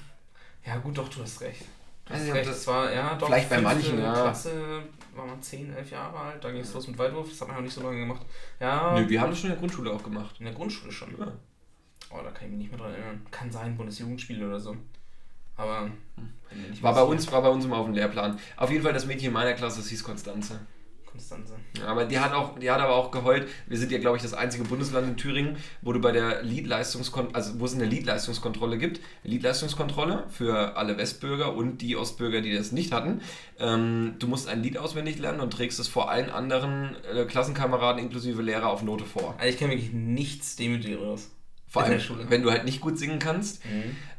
Ja, 0.64 0.76
gut, 0.78 0.96
doch, 0.98 1.08
du 1.08 1.22
hast 1.22 1.40
recht. 1.40 1.64
Du 2.04 2.14
hast 2.14 2.32
recht, 2.32 2.48
das- 2.48 2.66
war, 2.66 2.92
ja, 2.92 3.14
doch. 3.14 3.26
vielleicht 3.26 3.48
bei 3.50 3.60
manchen, 3.60 3.98
ja. 4.00 4.12
Klasse 4.12 4.82
war 5.14 5.26
man 5.26 5.40
10, 5.42 5.72
11 5.74 5.90
Jahre 5.90 6.18
alt, 6.18 6.42
da 6.42 6.50
ging 6.50 6.60
es 6.62 6.72
los 6.74 6.86
mit 6.88 6.98
Weitwurf, 6.98 7.28
das 7.28 7.40
hat 7.40 7.48
man 7.48 7.56
noch 7.58 7.62
nicht 7.64 7.74
so 7.74 7.82
lange 7.82 7.98
gemacht. 8.00 8.22
Ja, 8.60 8.98
Nö, 8.98 9.08
wir 9.08 9.20
haben 9.20 9.30
das 9.30 9.38
schon 9.38 9.50
in 9.50 9.54
der 9.54 9.60
Grundschule 9.60 9.92
auch 9.92 10.02
gemacht. 10.02 10.36
in 10.38 10.46
der 10.46 10.54
Grundschule 10.54 10.90
schon. 10.92 11.16
Ja. 11.18 11.32
Oh, 12.10 12.20
da 12.22 12.30
kann 12.30 12.44
ich 12.46 12.50
mich 12.50 12.58
nicht 12.58 12.70
mehr 12.72 12.80
dran 12.80 12.92
erinnern. 12.92 13.26
Kann 13.30 13.50
sein, 13.50 13.76
Bundesjugendspiele 13.76 14.46
oder 14.46 14.60
so. 14.60 14.76
Aber. 15.56 15.90
nicht 16.54 16.82
War 16.82 16.94
bei 16.94 17.02
uns, 17.02 17.30
war 17.30 17.42
bei 17.42 17.48
uns 17.48 17.64
immer 17.64 17.76
auf 17.76 17.86
dem 17.86 17.94
Lehrplan. 17.94 18.38
Auf 18.56 18.70
jeden 18.70 18.82
Fall 18.82 18.92
das 18.92 19.06
Mädchen 19.06 19.28
in 19.28 19.32
meiner 19.32 19.54
Klasse, 19.54 19.78
das 19.80 19.88
hieß 19.88 20.02
Konstanze. 20.04 20.60
Konstanze. 21.12 21.54
Ja, 21.78 21.88
aber 21.88 22.06
die 22.06 22.18
hat 22.18 22.32
auch, 22.32 22.58
die 22.58 22.70
hat 22.70 22.80
aber 22.80 22.94
auch 22.94 23.10
geheult. 23.10 23.46
Wir 23.66 23.76
sind 23.76 23.92
ja, 23.92 23.98
glaube 23.98 24.16
ich, 24.16 24.22
das 24.22 24.32
einzige 24.32 24.64
Bundesland 24.64 25.06
in 25.06 25.16
Thüringen, 25.18 25.58
wo 25.82 25.92
du 25.92 26.00
bei 26.00 26.10
der 26.10 26.42
Liedleistungskontrolle, 26.42 27.36
also 27.36 27.60
wo 27.60 27.66
es 27.66 27.74
eine 27.74 27.84
Liedleistungskontrolle 27.84 28.78
gibt. 28.78 29.00
Liedleistungskontrolle 29.22 30.24
für 30.30 30.76
alle 30.76 30.96
Westbürger 30.96 31.54
und 31.54 31.82
die 31.82 31.96
Ostbürger, 31.96 32.40
die 32.40 32.54
das 32.54 32.72
nicht 32.72 32.92
hatten. 32.92 33.20
Ähm, 33.58 34.16
du 34.18 34.26
musst 34.26 34.48
ein 34.48 34.62
Lied 34.62 34.78
auswendig 34.78 35.18
lernen 35.18 35.40
und 35.40 35.52
trägst 35.52 35.78
es 35.78 35.88
vor 35.88 36.10
allen 36.10 36.30
anderen 36.30 36.96
äh, 37.14 37.24
Klassenkameraden 37.26 38.02
inklusive 38.02 38.40
Lehrer 38.40 38.70
auf 38.70 38.82
Note 38.82 39.04
vor. 39.04 39.34
Also 39.38 39.50
ich 39.50 39.58
kenne 39.58 39.72
wirklich 39.72 39.92
nichts 39.92 40.56
Demütigeres. 40.56 41.30
Vor 41.72 41.84
allem, 41.84 42.00
wenn 42.28 42.42
du 42.42 42.50
halt 42.50 42.64
nicht 42.66 42.82
gut 42.82 42.98
singen 42.98 43.18
kannst. 43.18 43.62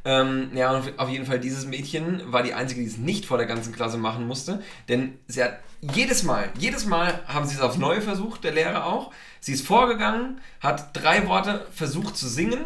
Ähm, 0.05 0.49
ja, 0.55 0.75
und 0.75 0.99
auf 0.99 1.07
jeden 1.07 1.25
Fall, 1.27 1.39
dieses 1.39 1.65
Mädchen 1.67 2.21
war 2.31 2.41
die 2.41 2.55
einzige, 2.55 2.81
die 2.81 2.87
es 2.87 2.97
nicht 2.97 3.25
vor 3.25 3.37
der 3.37 3.45
ganzen 3.45 3.73
Klasse 3.73 3.97
machen 3.97 4.25
musste. 4.25 4.61
Denn 4.89 5.19
sie 5.27 5.43
hat 5.43 5.59
jedes 5.79 6.23
Mal, 6.23 6.49
jedes 6.57 6.85
Mal 6.85 7.19
haben 7.27 7.45
sie 7.45 7.55
es 7.55 7.61
aufs 7.61 7.77
Neue 7.77 8.01
versucht, 8.01 8.43
der 8.43 8.53
Lehrer 8.53 8.85
auch. 8.87 9.11
Sie 9.39 9.53
ist 9.53 9.67
vorgegangen, 9.67 10.41
hat 10.61 10.95
drei 10.97 11.27
Worte 11.27 11.67
versucht 11.71 12.17
zu 12.17 12.27
singen, 12.27 12.65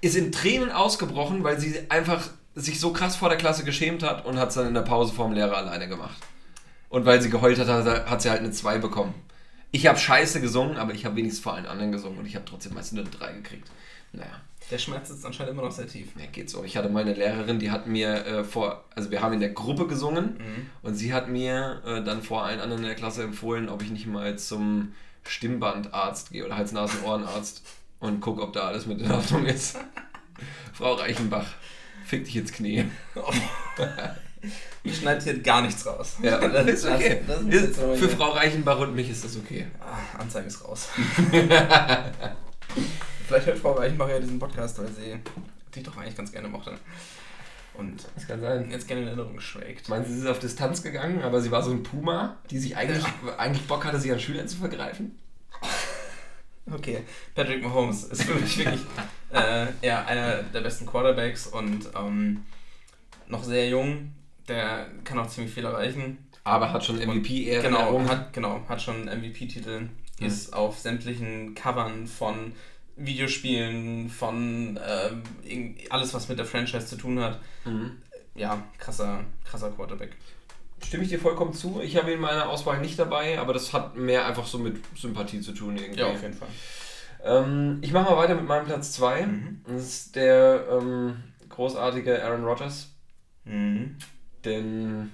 ist 0.00 0.16
in 0.16 0.32
Tränen 0.32 0.72
ausgebrochen, 0.72 1.44
weil 1.44 1.60
sie 1.60 1.78
einfach 1.88 2.28
sich 2.56 2.80
so 2.80 2.92
krass 2.92 3.14
vor 3.14 3.28
der 3.28 3.38
Klasse 3.38 3.62
geschämt 3.64 4.02
hat 4.02 4.26
und 4.26 4.36
hat 4.36 4.48
es 4.48 4.56
dann 4.56 4.66
in 4.66 4.74
der 4.74 4.82
Pause 4.82 5.14
vorm 5.14 5.32
Lehrer 5.32 5.56
alleine 5.56 5.88
gemacht. 5.88 6.18
Und 6.88 7.06
weil 7.06 7.22
sie 7.22 7.30
geheult 7.30 7.58
hat, 7.58 7.68
hat 7.68 8.10
hat 8.10 8.20
sie 8.20 8.30
halt 8.30 8.40
eine 8.40 8.50
2 8.50 8.78
bekommen. 8.78 9.14
Ich 9.70 9.86
habe 9.86 9.98
scheiße 9.98 10.42
gesungen, 10.42 10.76
aber 10.76 10.92
ich 10.92 11.06
habe 11.06 11.16
wenigstens 11.16 11.42
vor 11.42 11.54
allen 11.54 11.64
anderen 11.66 11.92
gesungen 11.92 12.18
und 12.18 12.26
ich 12.26 12.34
habe 12.34 12.44
trotzdem 12.44 12.74
meistens 12.74 12.98
eine 12.98 13.08
3 13.08 13.32
gekriegt. 13.32 13.70
Naja. 14.12 14.30
Der 14.70 14.78
Schmerz 14.78 15.08
sitzt 15.08 15.26
anscheinend 15.26 15.52
immer 15.54 15.62
noch 15.62 15.72
sehr 15.72 15.86
tief. 15.88 16.08
Ja, 16.18 16.26
geht 16.26 16.48
so. 16.48 16.62
Ich 16.64 16.76
hatte 16.76 16.88
meine 16.88 17.12
Lehrerin, 17.14 17.58
die 17.58 17.70
hat 17.70 17.86
mir 17.86 18.24
äh, 18.24 18.44
vor, 18.44 18.84
also 18.94 19.10
wir 19.10 19.20
haben 19.20 19.32
in 19.34 19.40
der 19.40 19.50
Gruppe 19.50 19.86
gesungen 19.86 20.34
Mhm. 20.38 20.66
und 20.82 20.94
sie 20.94 21.12
hat 21.12 21.28
mir 21.28 21.82
äh, 21.84 22.02
dann 22.02 22.22
vor 22.22 22.44
allen 22.44 22.60
anderen 22.60 22.82
in 22.82 22.88
der 22.88 22.96
Klasse 22.96 23.22
empfohlen, 23.24 23.68
ob 23.68 23.82
ich 23.82 23.90
nicht 23.90 24.06
mal 24.06 24.38
zum 24.38 24.94
Stimmbandarzt 25.24 26.30
gehe 26.30 26.44
oder 26.46 26.56
Hals-Nasen-Ohrenarzt 26.56 27.62
und 28.00 28.20
gucke, 28.20 28.40
ob 28.42 28.52
da 28.52 28.60
alles 28.68 28.86
mit 28.86 29.00
in 29.00 29.10
Ordnung 29.10 29.46
ist. 29.46 29.76
Frau 30.72 30.94
Reichenbach, 30.94 31.46
fick 32.06 32.24
dich 32.24 32.36
ins 32.36 32.52
Knie. 32.52 32.84
Ich 34.82 34.96
schneide 34.98 35.22
hier 35.22 35.38
gar 35.40 35.62
nichts 35.62 35.86
raus. 35.86 36.16
Ja, 36.22 36.38
das 36.48 36.66
ist 36.66 36.84
okay. 36.86 37.20
Das, 37.26 37.38
das 37.44 37.54
ist 37.62 37.76
Für 37.76 37.94
hier- 37.96 38.08
Frau 38.08 38.30
Reichenbach 38.30 38.78
und 38.80 38.94
mich 38.94 39.10
ist 39.10 39.24
das 39.24 39.36
okay. 39.36 39.66
Ah, 39.80 40.18
Anzeige 40.20 40.46
ist 40.48 40.64
raus. 40.64 40.88
Vielleicht 43.26 43.46
hört 43.46 43.58
Frau 43.58 43.72
Reichenbach 43.72 44.08
ja 44.08 44.18
diesen 44.18 44.38
Podcast, 44.38 44.78
weil 44.78 44.88
sie 44.88 45.18
dich 45.74 45.82
doch 45.82 45.96
eigentlich 45.96 46.16
ganz 46.16 46.32
gerne 46.32 46.48
mochte. 46.48 46.72
Und 47.74 48.04
Das 48.14 48.26
kann 48.26 48.40
sein. 48.40 48.70
jetzt 48.70 48.86
gerne 48.86 49.02
in 49.02 49.08
Erinnerung 49.08 49.40
schwelgt. 49.40 49.82
Ich 49.82 49.88
meine, 49.88 50.04
sie 50.04 50.18
ist 50.18 50.26
auf 50.26 50.38
Distanz 50.38 50.82
gegangen, 50.82 51.22
aber 51.22 51.40
sie 51.40 51.50
war 51.50 51.62
so 51.62 51.70
ein 51.70 51.82
Puma, 51.82 52.36
die 52.50 52.58
sich 52.58 52.76
eigentlich, 52.76 53.02
eigentlich 53.38 53.66
Bock 53.66 53.84
hatte, 53.84 53.98
sich 53.98 54.12
an 54.12 54.20
Schülern 54.20 54.46
zu 54.46 54.58
vergreifen. 54.58 55.18
Okay, 56.70 57.00
Patrick 57.34 57.62
Mahomes 57.62 58.04
ist 58.04 58.22
für 58.24 58.34
mich 58.34 58.56
wirklich 58.58 58.80
äh, 59.32 59.66
ja, 59.82 60.04
einer 60.04 60.42
der 60.42 60.60
besten 60.60 60.86
Quarterbacks 60.86 61.46
und 61.46 61.88
ähm, 61.96 62.44
noch 63.26 63.42
sehr 63.42 63.68
jung. 63.68 64.12
Der 64.48 64.86
kann 65.04 65.18
auch 65.18 65.28
ziemlich 65.28 65.52
viel 65.52 65.64
erreichen. 65.64 66.18
Aber 66.44 66.72
hat 66.72 66.84
schon 66.84 66.96
MVP-Ehre 66.98 67.62
Genau, 67.62 67.78
errungen. 67.80 68.08
hat, 68.08 68.32
genau, 68.32 68.60
hat 68.68 68.82
schon 68.82 69.04
MVP-Titel, 69.06 69.88
Mhm. 70.20 70.26
ist 70.26 70.52
auf 70.52 70.78
sämtlichen 70.78 71.54
Covern 71.54 72.06
von 72.06 72.52
Videospielen, 72.96 74.08
von 74.10 74.78
irgend- 75.44 75.90
alles, 75.90 76.12
was 76.14 76.28
mit 76.28 76.38
der 76.38 76.46
Franchise 76.46 76.86
zu 76.86 76.96
tun 76.96 77.18
hat. 77.20 77.40
Mhm. 77.64 77.98
Ja, 78.34 78.62
krasser, 78.78 79.24
krasser 79.44 79.70
Quarterback. 79.70 80.16
Stimme 80.84 81.04
ich 81.04 81.10
dir 81.10 81.20
vollkommen 81.20 81.52
zu. 81.54 81.80
Ich 81.82 81.96
habe 81.96 82.08
ihn 82.10 82.14
in 82.16 82.20
meiner 82.20 82.48
Auswahl 82.48 82.80
nicht 82.80 82.98
dabei, 82.98 83.38
aber 83.38 83.52
das 83.52 83.72
hat 83.72 83.96
mehr 83.96 84.26
einfach 84.26 84.46
so 84.46 84.58
mit 84.58 84.76
Sympathie 84.96 85.40
zu 85.40 85.52
tun 85.52 85.76
irgendwie. 85.76 86.00
Ja, 86.00 86.06
auf 86.08 86.20
jeden 86.22 86.34
Fall. 86.34 86.48
Ähm, 87.24 87.78
ich 87.82 87.92
mache 87.92 88.10
mal 88.10 88.16
weiter 88.16 88.34
mit 88.34 88.46
meinem 88.46 88.66
Platz 88.66 88.92
2. 88.92 89.26
Mhm. 89.26 89.60
Das 89.66 89.82
ist 89.82 90.16
der 90.16 90.66
ähm, 90.70 91.22
großartige 91.48 92.24
Aaron 92.24 92.44
Rodgers. 92.44 92.88
Mhm. 93.44 93.96
Denn 94.44 95.12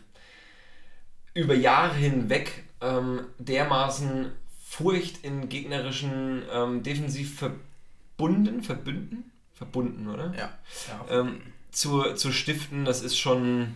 über 1.35 1.55
Jahre 1.55 1.95
hinweg 1.97 2.65
ähm, 2.81 3.27
dermaßen 3.39 4.33
Furcht 4.69 5.25
in 5.25 5.49
gegnerischen 5.49 6.43
ähm, 6.53 6.83
defensiv 6.83 7.39
verbunden, 7.39 8.63
verbünden, 8.63 9.31
verbunden, 9.55 10.09
oder? 10.09 10.33
Ja. 10.37 10.51
ja 10.89 11.21
Ähm, 11.21 11.41
zu, 11.73 12.03
zu 12.15 12.33
stiften, 12.33 12.85
das 12.85 13.01
ist 13.03 13.19
schon, 13.19 13.75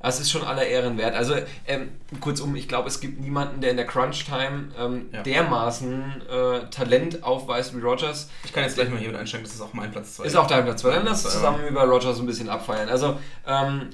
das 0.00 0.20
ist 0.20 0.30
schon 0.30 0.44
aller 0.44 0.64
Ehren 0.66 0.98
wert. 0.98 1.14
Also 1.14 1.34
ähm, 1.66 1.90
kurzum, 2.20 2.54
ich 2.54 2.68
glaube, 2.68 2.88
es 2.88 3.00
gibt 3.00 3.20
niemanden, 3.20 3.60
der 3.60 3.72
in 3.72 3.76
der 3.76 3.86
Crunch-Time 3.86 4.68
ähm, 4.78 5.08
Ja. 5.12 5.22
dermaßen 5.22 6.22
äh, 6.28 6.70
Talent 6.70 7.24
aufweist 7.24 7.76
wie 7.76 7.80
Rogers. 7.80 8.30
ich 8.44 8.52
kann 8.52 8.62
jetzt 8.62 8.76
gleich 8.76 8.88
mal 8.88 8.98
hier 8.98 9.08
mit 9.08 9.18
einsteigen, 9.18 9.44
das 9.44 9.54
ist 9.54 9.60
auch 9.60 9.74
mein 9.74 9.90
Platz 9.90 10.14
2. 10.16 10.24
Ist 10.24 10.36
auch 10.36 10.46
dein 10.46 10.64
Platz 10.64 10.82
2. 10.82 10.94
Dann 10.94 11.04
lass 11.06 11.22
zusammen 11.24 11.66
über 11.66 11.82
Rogers 11.84 12.20
ein 12.20 12.26
bisschen 12.26 12.48
abfeiern. 12.48 12.88
Also, 12.88 13.18
ähm, 13.46 13.90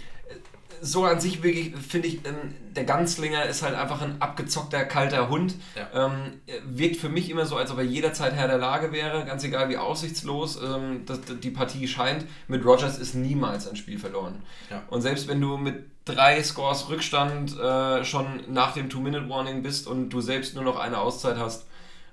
so 0.81 1.05
an 1.05 1.21
sich 1.21 1.43
wirklich, 1.43 1.75
finde 1.77 2.09
ich, 2.09 2.15
ähm, 2.27 2.55
der 2.75 2.85
Ganzlinger 2.85 3.45
ist 3.45 3.63
halt 3.63 3.75
einfach 3.75 4.03
ein 4.03 4.21
abgezockter, 4.21 4.85
kalter 4.85 5.29
Hund. 5.29 5.55
Ja. 5.75 6.07
Ähm, 6.07 6.41
wirkt 6.67 6.97
für 6.97 7.09
mich 7.09 7.31
immer 7.31 7.47
so, 7.47 7.57
als 7.57 7.71
ob 7.71 7.79
er 7.79 7.85
jederzeit 7.85 8.35
Herr 8.35 8.49
der 8.49 8.59
Lage 8.59 8.93
wäre, 8.93 9.25
ganz 9.25 9.45
egal 9.45 9.69
wie 9.69 9.77
aussichtslos 9.77 10.61
ähm, 10.63 11.03
das, 11.07 11.21
die 11.43 11.51
Partie 11.51 11.89
scheint. 11.89 12.27
Mit 12.49 12.65
Rogers 12.65 12.99
ist 12.99 13.15
niemals 13.15 13.69
ein 13.69 13.77
Spiel 13.77 13.99
verloren. 13.99 14.43
Ja. 14.71 14.83
Und 14.89 15.03
selbst 15.03 15.29
wenn 15.29 15.41
du 15.41 15.57
mit 15.57 15.85
drei 16.05 16.43
Scores 16.43 16.89
Rückstand 16.89 17.59
äh, 17.59 18.05
schon 18.05 18.53
nach 18.53 18.73
dem 18.73 18.89
Two-Minute-Warning 18.89 19.63
bist 19.63 19.87
und 19.87 20.11
du 20.11 20.21
selbst 20.21 20.55
nur 20.55 20.65
noch 20.65 20.79
eine 20.79 20.99
Auszeit 20.99 21.37
hast, 21.37 21.67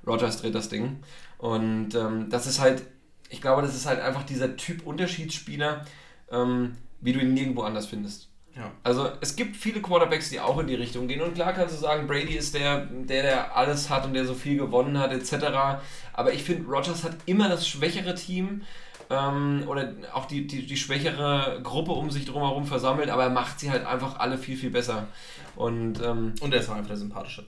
Rogers 0.06 0.42
dreht 0.42 0.56
das 0.56 0.70
Ding. 0.70 1.00
Und 1.38 1.96
ähm, 1.96 2.30
das 2.30 2.48
ist 2.48 2.60
halt, 2.60 2.84
ich 3.30 3.42
glaube, 3.42 3.62
das 3.62 3.76
ist 3.76 3.86
halt 3.86 4.00
einfach 4.00 4.24
dieser 4.24 4.56
Typ 4.56 4.86
Unterschiedsspieler, 4.86 5.86
ähm, 6.32 6.76
wie 7.02 7.14
du 7.14 7.20
ihn 7.20 7.34
nirgendwo 7.34 7.62
anders 7.64 7.86
findest. 7.86 8.30
Ja. 8.56 8.72
Also 8.84 9.10
es 9.20 9.36
gibt 9.36 9.56
viele 9.56 9.82
Quarterbacks, 9.82 10.30
die 10.30 10.40
auch 10.40 10.60
in 10.60 10.68
die 10.68 10.76
Richtung 10.76 11.08
gehen. 11.08 11.22
Und 11.22 11.34
klar 11.34 11.54
kannst 11.54 11.76
du 11.76 11.80
sagen, 11.80 12.08
Brady 12.08 12.36
ist 12.36 12.54
der, 12.54 12.86
der, 12.86 13.24
der 13.24 13.58
alles 13.58 13.90
hat 13.90 14.06
und 14.06 14.14
der 14.14 14.26
so 14.26 14.36
viel 14.36 14.58
gewonnen 14.58 15.00
hat, 15.00 15.12
etc. 15.12 15.82
Aber 16.14 16.34
ich 16.34 16.44
finde, 16.44 16.70
Rogers 16.70 17.04
hat 17.04 17.16
immer 17.26 17.50
das 17.50 17.68
schwächere 17.68 18.14
Team 18.14 18.62
ähm, 19.10 19.64
oder 19.68 19.94
auch 20.14 20.26
die, 20.26 20.46
die, 20.46 20.68
die 20.68 20.78
schwächere 20.78 21.62
Gruppe 21.64 21.92
um 21.92 22.12
sich 22.12 22.26
drumherum 22.26 22.66
versammelt, 22.66 23.10
aber 23.10 23.24
er 23.24 23.30
macht 23.32 23.60
sie 23.60 23.72
halt 23.72 23.86
einfach 23.86 24.20
alle 24.20 24.38
viel, 24.38 24.56
viel 24.56 24.70
besser. 24.70 25.08
Und, 25.56 26.02
ähm, 26.02 26.34
und 26.40 26.54
er 26.54 26.60
ist 26.60 26.70
auch 26.70 26.76
einfach 26.76 26.90
der 26.90 26.98
sympathische. 26.98 27.46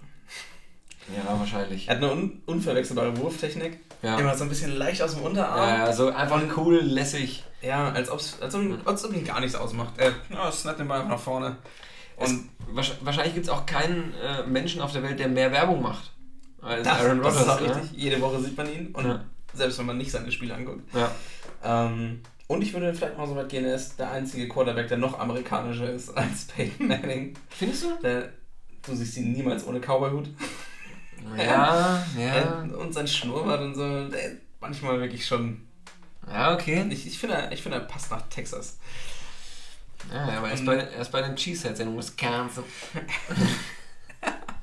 Ja, 1.13 1.38
wahrscheinlich. 1.39 1.88
Er 1.88 1.95
hat 1.95 2.03
eine 2.03 2.12
un 2.12 2.41
unverwechselbare 2.45 3.15
Wurftechnik. 3.17 3.79
Ja. 4.01 4.17
Immer 4.17 4.35
so 4.35 4.43
ein 4.43 4.50
bisschen 4.50 4.75
leicht 4.77 5.01
aus 5.01 5.15
dem 5.15 5.24
Unterarm. 5.24 5.57
Ja, 5.57 5.93
so 5.93 6.09
einfach 6.09 6.41
cool, 6.57 6.79
lässig. 6.81 7.43
Ja, 7.62 7.91
als, 7.91 8.09
ob's, 8.09 8.38
als, 8.41 8.55
ob, 8.55 8.88
als 8.88 9.05
ob 9.05 9.13
ihn 9.13 9.25
gar 9.25 9.39
nichts 9.39 9.55
ausmacht. 9.55 9.93
Er 9.97 10.13
ja, 10.29 10.51
snappt 10.51 10.79
den 10.79 10.88
Ball 10.88 11.00
einfach 11.00 11.12
nach 11.12 11.19
vorne. 11.19 11.57
Und 12.17 12.50
es, 12.77 12.91
wahrscheinlich 13.01 13.33
gibt 13.33 13.47
es 13.47 13.51
auch 13.51 13.65
keinen 13.65 14.13
äh, 14.13 14.43
Menschen 14.47 14.81
auf 14.81 14.91
der 14.93 15.03
Welt, 15.03 15.19
der 15.19 15.27
mehr 15.27 15.51
Werbung 15.51 15.81
macht 15.81 16.12
als 16.62 16.83
das, 16.83 17.00
Aaron 17.00 17.19
Rodgers. 17.19 17.33
Das 17.33 17.43
ist 17.43 17.50
auch 17.50 17.62
richtig. 17.62 17.97
Jede 17.97 18.21
Woche 18.21 18.39
sieht 18.41 18.57
man 18.57 18.71
ihn. 18.71 18.88
Und 18.93 19.05
ja. 19.05 19.24
selbst 19.53 19.79
wenn 19.79 19.85
man 19.85 19.97
nicht 19.97 20.12
seine 20.12 20.31
Spiele 20.31 20.55
anguckt. 20.55 20.83
Ja. 20.93 21.12
Ähm, 21.63 22.21
und 22.47 22.62
ich 22.62 22.74
würde 22.74 22.93
vielleicht 22.93 23.17
mal 23.17 23.27
so 23.27 23.35
weit 23.35 23.50
gehen, 23.50 23.65
er 23.65 23.75
ist 23.75 24.00
der 24.00 24.12
einzige 24.12 24.47
Quarterback, 24.47 24.88
der 24.88 24.97
noch 24.97 25.19
amerikanischer 25.19 25.91
ist 25.91 26.15
als 26.15 26.45
Peyton 26.45 26.88
Manning. 26.88 27.33
Findest 27.50 27.83
du? 27.83 27.88
Der, 28.03 28.29
du 28.85 28.95
siehst 28.95 29.17
ihn 29.17 29.33
niemals 29.33 29.65
ohne 29.65 29.79
Cowboyhut. 29.79 30.29
Ja, 31.38 32.05
ja. 32.17 32.60
Und 32.77 32.93
sein 32.93 33.07
Schnurrbart 33.07 33.62
und 33.62 33.75
so, 33.75 34.07
der 34.10 34.38
manchmal 34.60 35.00
wirklich 35.00 35.25
schon. 35.25 35.62
Ja, 36.27 36.53
okay. 36.53 36.86
Ich, 36.89 37.07
ich 37.07 37.19
finde, 37.19 37.50
ich 37.51 37.62
find, 37.62 37.75
er 37.75 37.81
passt 37.81 38.12
nach 38.12 38.22
Texas. 38.29 38.77
Ja, 40.12 40.38
aber 40.38 40.48
er 40.48 40.53
ist, 40.53 40.65
bei, 40.65 40.75
er 40.75 41.01
ist 41.01 41.12
bei 41.12 41.22
den 41.22 41.36
Cheeseheads 41.36 41.79
in 41.79 41.98
Wisconsin. 41.98 42.63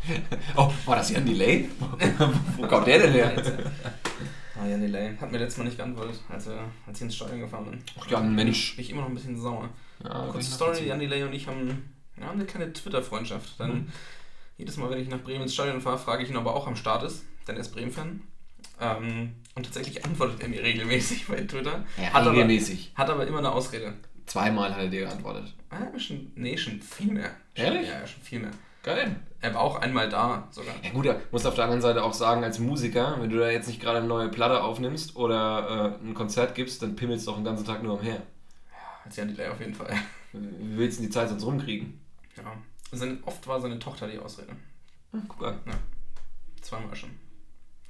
oh, 0.56 0.72
war 0.84 0.96
das 0.96 1.10
Jan 1.10 1.26
Delay? 1.26 1.68
Wo 2.56 2.66
kommt 2.66 2.86
der 2.86 2.98
denn 2.98 3.12
her? 3.12 3.32
Ah, 4.60 4.66
Jan 4.66 4.80
Delay. 4.80 5.16
Hat 5.20 5.32
mir 5.32 5.38
letztes 5.38 5.58
Mal 5.58 5.64
nicht 5.64 5.76
geantwortet, 5.76 6.20
als, 6.28 6.46
wir, 6.46 6.58
als 6.86 6.98
ich 6.98 7.02
ins 7.02 7.16
Stadion 7.16 7.40
gefahren 7.40 7.70
bin. 7.70 7.82
Ach 8.00 8.08
ja, 8.08 8.20
Mensch. 8.20 8.76
Bin 8.76 8.84
ich 8.84 8.90
immer 8.90 9.02
noch 9.02 9.08
ein 9.08 9.14
bisschen 9.14 9.40
sauer. 9.40 9.68
Ja, 10.04 10.28
Kurze 10.30 10.50
Story, 10.50 10.86
Jan 10.86 10.98
Delay 10.98 11.22
und 11.24 11.32
ich 11.32 11.46
haben, 11.46 11.92
ja, 12.18 12.26
haben 12.26 12.38
eine 12.38 12.46
kleine 12.46 12.72
Twitter-Freundschaft. 12.72 13.58
Dann 13.58 13.72
mhm. 13.72 13.92
Jedes 14.56 14.76
Mal, 14.76 14.90
wenn 14.90 15.00
ich 15.00 15.08
nach 15.08 15.22
Bremen 15.22 15.42
ins 15.42 15.54
Stadion 15.54 15.80
fahre, 15.80 15.98
frage 15.98 16.22
ich 16.22 16.30
ihn, 16.30 16.36
ob 16.36 16.46
er 16.46 16.54
auch 16.54 16.66
am 16.66 16.76
Start 16.76 17.02
ist, 17.02 17.24
denn 17.46 17.56
er 17.56 17.62
ist 17.62 17.72
Bremen-Fan. 17.72 18.22
Ähm, 18.80 19.34
und 19.54 19.64
tatsächlich 19.64 20.04
antwortet 20.04 20.40
er 20.40 20.48
mir 20.48 20.62
regelmäßig 20.62 21.26
bei 21.28 21.40
Twitter. 21.42 21.84
Ja, 21.96 22.12
hat 22.12 22.26
regelmäßig. 22.26 22.92
Aber, 22.94 23.02
hat 23.02 23.10
aber 23.14 23.26
immer 23.26 23.38
eine 23.38 23.52
Ausrede. 23.52 23.94
Zweimal 24.26 24.74
hat 24.74 24.82
er 24.82 24.88
dir 24.88 25.02
geantwortet. 25.02 25.54
Ah, 25.70 25.98
schon, 25.98 26.32
nee, 26.36 26.56
schon 26.56 26.80
viel 26.80 27.12
mehr. 27.12 27.30
Ehrlich? 27.54 27.88
Ja, 27.88 28.06
schon 28.06 28.22
viel 28.22 28.40
mehr. 28.40 28.50
Geil. 28.82 29.16
Er 29.40 29.54
war 29.54 29.60
auch 29.60 29.76
einmal 29.76 30.08
da 30.08 30.48
sogar. 30.50 30.74
Ja 30.82 30.90
gut, 30.90 31.06
er 31.06 31.20
muss 31.30 31.46
auf 31.46 31.54
der 31.54 31.64
anderen 31.64 31.82
Seite 31.82 32.02
auch 32.02 32.14
sagen, 32.14 32.42
als 32.42 32.58
Musiker, 32.58 33.16
wenn 33.20 33.30
du 33.30 33.38
da 33.38 33.50
jetzt 33.50 33.68
nicht 33.68 33.80
gerade 33.80 33.98
eine 33.98 34.06
neue 34.06 34.28
Platte 34.28 34.62
aufnimmst 34.62 35.16
oder 35.16 35.98
äh, 36.02 36.04
ein 36.04 36.14
Konzert 36.14 36.54
gibst, 36.54 36.82
dann 36.82 36.96
pimmelst 36.96 37.26
du 37.26 37.30
doch 37.30 37.38
den 37.38 37.44
ganzen 37.44 37.64
Tag 37.64 37.82
nur 37.82 37.98
umher. 37.98 38.14
Ja, 38.14 38.78
als 39.04 39.16
Jan 39.16 39.28
Delay 39.28 39.48
auf 39.48 39.60
jeden 39.60 39.74
Fall. 39.74 39.94
Wie 40.32 40.78
willst 40.78 40.98
du 40.98 41.04
die 41.04 41.10
Zeit 41.10 41.28
sonst 41.28 41.44
rumkriegen? 41.44 42.00
Ja. 42.36 42.44
Seine, 42.92 43.18
oft 43.24 43.46
war 43.46 43.60
seine 43.60 43.78
Tochter 43.78 44.06
die 44.06 44.18
Ausrede. 44.18 44.54
Hm, 45.12 45.22
guck 45.26 45.44
an. 45.44 45.60
Ja. 45.66 45.72
Zweimal 46.60 46.94
schon. 46.94 47.10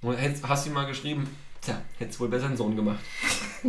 Und 0.01 0.17
hast 0.19 0.65
du 0.65 0.71
ihm 0.71 0.75
mal 0.75 0.87
geschrieben, 0.87 1.29
tja, 1.61 1.83
hättest 1.99 2.21
wohl 2.21 2.29
besser 2.29 2.47
einen 2.47 2.57
Sohn 2.57 2.77
gemacht. 2.77 3.05
oh, 3.65 3.69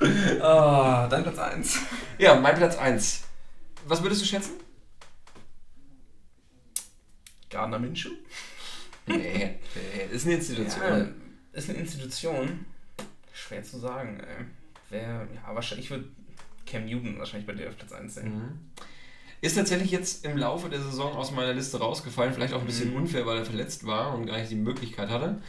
dein 1.10 1.22
Platz 1.22 1.38
1. 1.38 1.78
Ja, 2.18 2.34
mein 2.34 2.56
Platz 2.56 2.76
1. 2.76 3.24
Was 3.86 4.02
würdest 4.02 4.22
du 4.22 4.26
schätzen? 4.26 4.54
Gardner 7.50 7.78
Minshew? 7.78 8.10
Nee, 9.06 9.60
nee, 9.74 10.04
ist 10.10 10.26
eine 10.26 10.34
Institution. 10.36 10.82
Ja, 10.82 11.06
ist 11.52 11.70
eine 11.70 11.78
Institution. 11.78 12.66
Schwer 13.32 13.62
zu 13.62 13.78
sagen, 13.78 14.20
ey. 14.20 14.46
Wer, 14.88 15.28
ja, 15.34 15.54
wahrscheinlich 15.54 15.90
wird 15.90 16.06
Cam 16.66 16.86
Newton 16.86 17.18
wahrscheinlich 17.18 17.46
bei 17.46 17.54
dir 17.54 17.68
auf 17.68 17.76
Platz 17.76 17.92
1 17.92 18.14
sein. 18.14 18.28
Mhm. 18.28 18.58
Ist 19.40 19.56
tatsächlich 19.56 19.90
jetzt 19.90 20.24
im 20.24 20.36
Laufe 20.36 20.68
der 20.68 20.80
Saison 20.80 21.14
aus 21.14 21.30
meiner 21.30 21.52
Liste 21.52 21.78
rausgefallen, 21.78 22.32
vielleicht 22.32 22.54
auch 22.54 22.60
ein 22.60 22.66
bisschen 22.66 22.90
mhm. 22.90 22.96
unfair, 22.96 23.26
weil 23.26 23.38
er 23.38 23.44
verletzt 23.44 23.86
war 23.86 24.14
und 24.14 24.26
gar 24.26 24.38
nicht 24.38 24.50
die 24.50 24.56
Möglichkeit 24.56 25.08
hatte. 25.08 25.40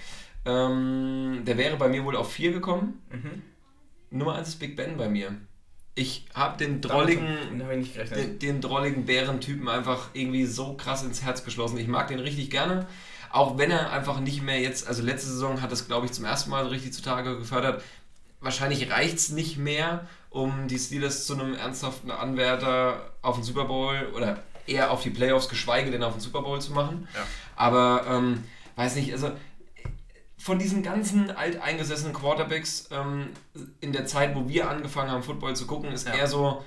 Ähm, 0.45 1.41
der 1.45 1.57
wäre 1.57 1.77
bei 1.77 1.87
mir 1.87 2.03
wohl 2.05 2.15
auf 2.15 2.31
4 2.31 2.51
gekommen. 2.51 3.01
Mhm. 3.11 3.41
Nummer 4.17 4.35
1 4.35 4.49
ist 4.49 4.59
Big 4.59 4.75
Ben 4.75 4.97
bei 4.97 5.09
mir. 5.09 5.35
Ich 5.95 6.25
habe 6.35 6.57
den 6.57 6.79
drolligen, 6.79 7.25
hab 7.97 8.13
den, 8.13 8.37
den 8.37 8.61
drolligen 8.61 9.05
Bärentypen 9.05 9.67
einfach 9.67 10.09
irgendwie 10.13 10.45
so 10.45 10.75
krass 10.75 11.03
ins 11.03 11.23
Herz 11.23 11.43
geschlossen. 11.43 11.77
Ich 11.79 11.87
mag 11.87 12.07
den 12.07 12.19
richtig 12.19 12.51
gerne. 12.51 12.85
Auch 13.31 13.57
wenn 13.57 13.71
er 13.71 13.91
einfach 13.91 14.19
nicht 14.19 14.43
mehr 14.43 14.59
jetzt, 14.61 14.87
also 14.87 15.01
letzte 15.01 15.29
Saison 15.29 15.61
hat 15.61 15.71
es, 15.71 15.87
glaube 15.87 16.05
ich, 16.05 16.11
zum 16.11 16.23
ersten 16.23 16.51
Mal 16.51 16.67
richtig 16.67 16.93
zutage 16.93 17.37
gefördert. 17.37 17.83
Wahrscheinlich 18.39 18.91
reicht 18.91 19.17
es 19.17 19.29
nicht 19.29 19.57
mehr, 19.57 20.07
um 20.37 20.67
die 20.67 20.77
Steelers 20.77 21.25
zu 21.25 21.33
einem 21.33 21.55
ernsthaften 21.55 22.11
Anwärter 22.11 23.11
auf 23.23 23.35
den 23.35 23.43
Super 23.43 23.65
Bowl 23.65 24.11
oder 24.15 24.43
eher 24.67 24.91
auf 24.91 25.01
die 25.01 25.09
Playoffs, 25.09 25.49
geschweige 25.49 25.89
denn 25.89 26.03
auf 26.03 26.13
den 26.13 26.21
Super 26.21 26.43
Bowl 26.43 26.61
zu 26.61 26.73
machen. 26.73 27.07
Ja. 27.15 27.21
Aber 27.55 28.05
ähm, 28.07 28.43
weiß 28.75 28.97
nicht, 28.97 29.11
also 29.11 29.31
von 30.37 30.59
diesen 30.59 30.83
ganzen 30.83 31.31
alteingesessenen 31.31 32.13
Quarterbacks 32.13 32.87
ähm, 32.91 33.29
in 33.81 33.91
der 33.93 34.05
Zeit, 34.05 34.35
wo 34.35 34.47
wir 34.47 34.69
angefangen 34.69 35.09
haben, 35.09 35.23
Football 35.23 35.55
zu 35.55 35.65
gucken, 35.65 35.91
ist 35.91 36.07
ja. 36.07 36.13
er 36.13 36.27
so 36.27 36.63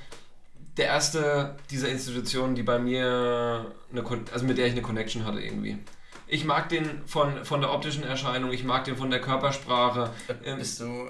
der 0.77 0.87
erste 0.87 1.57
dieser 1.71 1.91
Institutionen, 1.91 2.57
die 2.57 2.65
bei 2.65 2.81
mir 2.81 3.73
eine, 3.93 4.05
also 4.33 4.47
mit 4.47 4.59
der 4.59 4.67
ich 4.67 4.73
eine 4.73 4.83
Connection 4.83 5.25
hatte 5.25 5.41
irgendwie. 5.41 5.79
Ich 6.27 6.45
mag 6.45 6.69
den 6.71 7.03
von, 7.07 7.45
von 7.45 7.61
der 7.61 7.73
optischen 7.73 8.03
Erscheinung, 8.03 8.51
ich 8.51 8.65
mag 8.65 8.85
den 8.85 8.97
von 8.97 9.11
der 9.11 9.21
Körpersprache. 9.21 10.11
Ähm, 10.45 10.59
Bist 10.59 10.81
du 10.81 11.09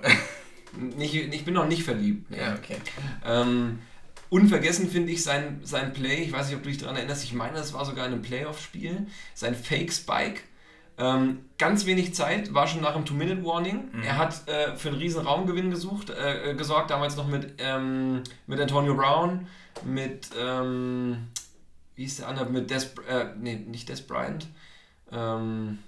nicht, 0.76 1.14
ich 1.14 1.44
bin 1.44 1.54
noch 1.54 1.66
nicht 1.66 1.82
verliebt. 1.82 2.34
Ja, 2.34 2.54
okay. 2.54 2.76
Ähm, 3.24 3.80
unvergessen 4.28 4.88
finde 4.88 5.12
ich 5.12 5.22
sein, 5.22 5.60
sein 5.62 5.92
Play, 5.92 6.22
ich 6.22 6.32
weiß 6.32 6.46
nicht, 6.46 6.56
ob 6.56 6.62
du 6.62 6.68
dich 6.68 6.78
daran 6.78 6.96
erinnerst, 6.96 7.24
ich 7.24 7.32
meine, 7.32 7.54
das 7.54 7.72
war 7.72 7.84
sogar 7.84 8.06
in 8.06 8.12
einem 8.12 8.22
Playoff-Spiel, 8.22 9.06
sein 9.34 9.54
Fake-Spike. 9.54 10.40
Ähm, 10.98 11.46
ganz 11.56 11.86
wenig 11.86 12.14
Zeit, 12.14 12.52
war 12.52 12.66
schon 12.66 12.82
nach 12.82 12.94
dem 12.94 13.06
Two-Minute-Warning. 13.06 13.90
Mhm. 13.92 14.02
Er 14.02 14.18
hat 14.18 14.46
äh, 14.48 14.76
für 14.76 14.88
einen 14.90 14.98
riesen 14.98 15.26
Raumgewinn 15.26 15.70
gesucht, 15.70 16.10
äh, 16.10 16.54
gesorgt, 16.54 16.90
damals 16.90 17.16
noch 17.16 17.26
mit, 17.26 17.54
ähm, 17.58 18.22
mit 18.46 18.60
Antonio 18.60 18.94
Brown, 18.94 19.46
mit, 19.84 20.28
ähm, 20.38 21.28
wie 21.96 22.02
hieß 22.02 22.18
der 22.18 22.28
andere, 22.28 22.50
mit 22.50 22.70
Des, 22.70 22.94
äh, 23.08 23.26
nee, 23.38 23.56
nicht 23.56 23.88
Des 23.88 24.02
Bryant. 24.02 24.46
Ähm, 25.10 25.78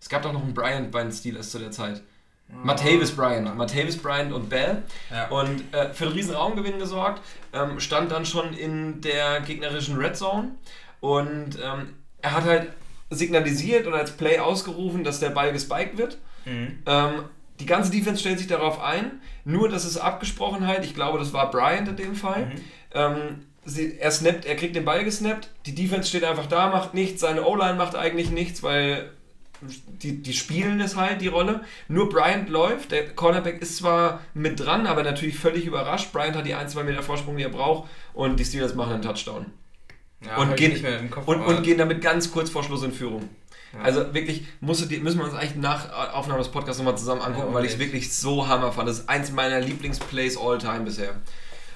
es 0.00 0.08
gab 0.08 0.22
doch 0.22 0.32
noch 0.32 0.42
einen 0.42 0.54
Bryant 0.54 0.90
bei 0.90 1.02
den 1.02 1.12
Steelers 1.12 1.50
zu 1.50 1.58
der 1.58 1.70
Zeit. 1.70 2.02
Martavis 2.48 3.14
Bryant, 3.14 3.56
Martavis 3.56 3.96
Bryant 3.96 4.32
und 4.32 4.48
Bell. 4.48 4.82
Ja. 5.10 5.28
Und 5.28 5.72
äh, 5.72 5.92
für 5.92 6.06
einen 6.06 6.14
riesen 6.14 6.34
Raumgewinn 6.34 6.78
gesorgt, 6.78 7.22
ähm, 7.52 7.78
stand 7.78 8.10
dann 8.10 8.24
schon 8.24 8.54
in 8.54 9.00
der 9.00 9.40
gegnerischen 9.40 9.96
Red 9.96 10.16
Zone 10.16 10.52
und 11.00 11.58
ähm, 11.62 11.94
er 12.22 12.32
hat 12.32 12.44
halt 12.44 12.72
signalisiert 13.10 13.86
oder 13.86 13.98
als 13.98 14.12
Play 14.12 14.38
ausgerufen, 14.38 15.04
dass 15.04 15.20
der 15.20 15.30
Ball 15.30 15.52
gespiked 15.52 15.98
wird. 15.98 16.18
Mhm. 16.44 16.78
Ähm, 16.86 17.24
die 17.60 17.66
ganze 17.66 17.90
Defense 17.90 18.20
stellt 18.20 18.38
sich 18.38 18.48
darauf 18.48 18.80
ein, 18.80 19.20
nur 19.44 19.68
dass 19.68 19.84
es 19.84 19.98
abgesprochen 19.98 20.66
halt, 20.66 20.84
ich 20.84 20.94
glaube, 20.94 21.18
das 21.18 21.32
war 21.32 21.50
Bryant 21.50 21.88
in 21.88 21.96
dem 21.96 22.14
Fall. 22.14 22.46
Mhm. 22.46 22.60
Ähm, 22.92 23.46
sie, 23.64 23.98
er 23.98 24.10
snappt, 24.10 24.44
er 24.46 24.56
kriegt 24.56 24.76
den 24.76 24.84
Ball 24.84 25.04
gesnappt, 25.04 25.50
die 25.66 25.74
Defense 25.74 26.08
steht 26.08 26.24
einfach 26.24 26.46
da, 26.46 26.68
macht 26.68 26.94
nichts, 26.94 27.20
seine 27.20 27.44
O-Line 27.44 27.74
macht 27.74 27.96
eigentlich 27.96 28.30
nichts, 28.30 28.62
weil 28.62 29.10
die, 29.60 30.22
die 30.22 30.32
spielen 30.32 30.80
es 30.80 30.96
halt, 30.96 31.20
die 31.20 31.28
Rolle. 31.28 31.62
Nur 31.88 32.08
Bryant 32.08 32.48
läuft. 32.48 32.92
Der 32.92 33.14
Cornerback 33.14 33.60
ist 33.60 33.76
zwar 33.76 34.20
mit 34.34 34.60
dran, 34.60 34.86
aber 34.86 35.02
natürlich 35.02 35.38
völlig 35.38 35.66
überrascht. 35.66 36.12
Bryant 36.12 36.36
hat 36.36 36.46
die 36.46 36.54
ein, 36.54 36.68
zwei 36.68 36.84
Meter 36.84 37.02
Vorsprung, 37.02 37.36
die 37.36 37.42
er 37.42 37.50
braucht. 37.50 37.88
Und 38.14 38.38
die 38.38 38.44
Steelers 38.44 38.74
machen 38.74 38.94
einen 38.94 39.02
Touchdown. 39.02 39.46
Ja, 40.24 40.36
und, 40.38 40.56
gehen, 40.56 41.12
und, 41.26 41.40
und, 41.40 41.62
gehen 41.62 41.78
damit 41.78 42.02
ganz 42.02 42.32
kurz 42.32 42.50
vor 42.50 42.64
Schluss 42.64 42.82
in 42.82 42.92
Führung. 42.92 43.28
Ja. 43.72 43.80
Also 43.82 44.14
wirklich, 44.14 44.46
musst 44.60 44.90
du, 44.90 44.96
müssen 44.98 45.18
wir 45.18 45.24
uns 45.24 45.34
eigentlich 45.34 45.56
nach 45.56 46.12
Aufnahme 46.12 46.40
des 46.40 46.48
Podcasts 46.48 46.78
nochmal 46.78 46.98
zusammen 46.98 47.20
angucken, 47.20 47.48
ja, 47.48 47.54
weil 47.54 47.64
ich 47.64 47.72
es 47.72 47.78
wirklich 47.78 48.12
so 48.12 48.48
hammer 48.48 48.72
fand. 48.72 48.88
Das 48.88 49.00
ist 49.00 49.08
eins 49.08 49.30
meiner 49.30 49.60
Lieblingsplays 49.60 50.36
all 50.36 50.58
time 50.58 50.80
bisher. 50.80 51.14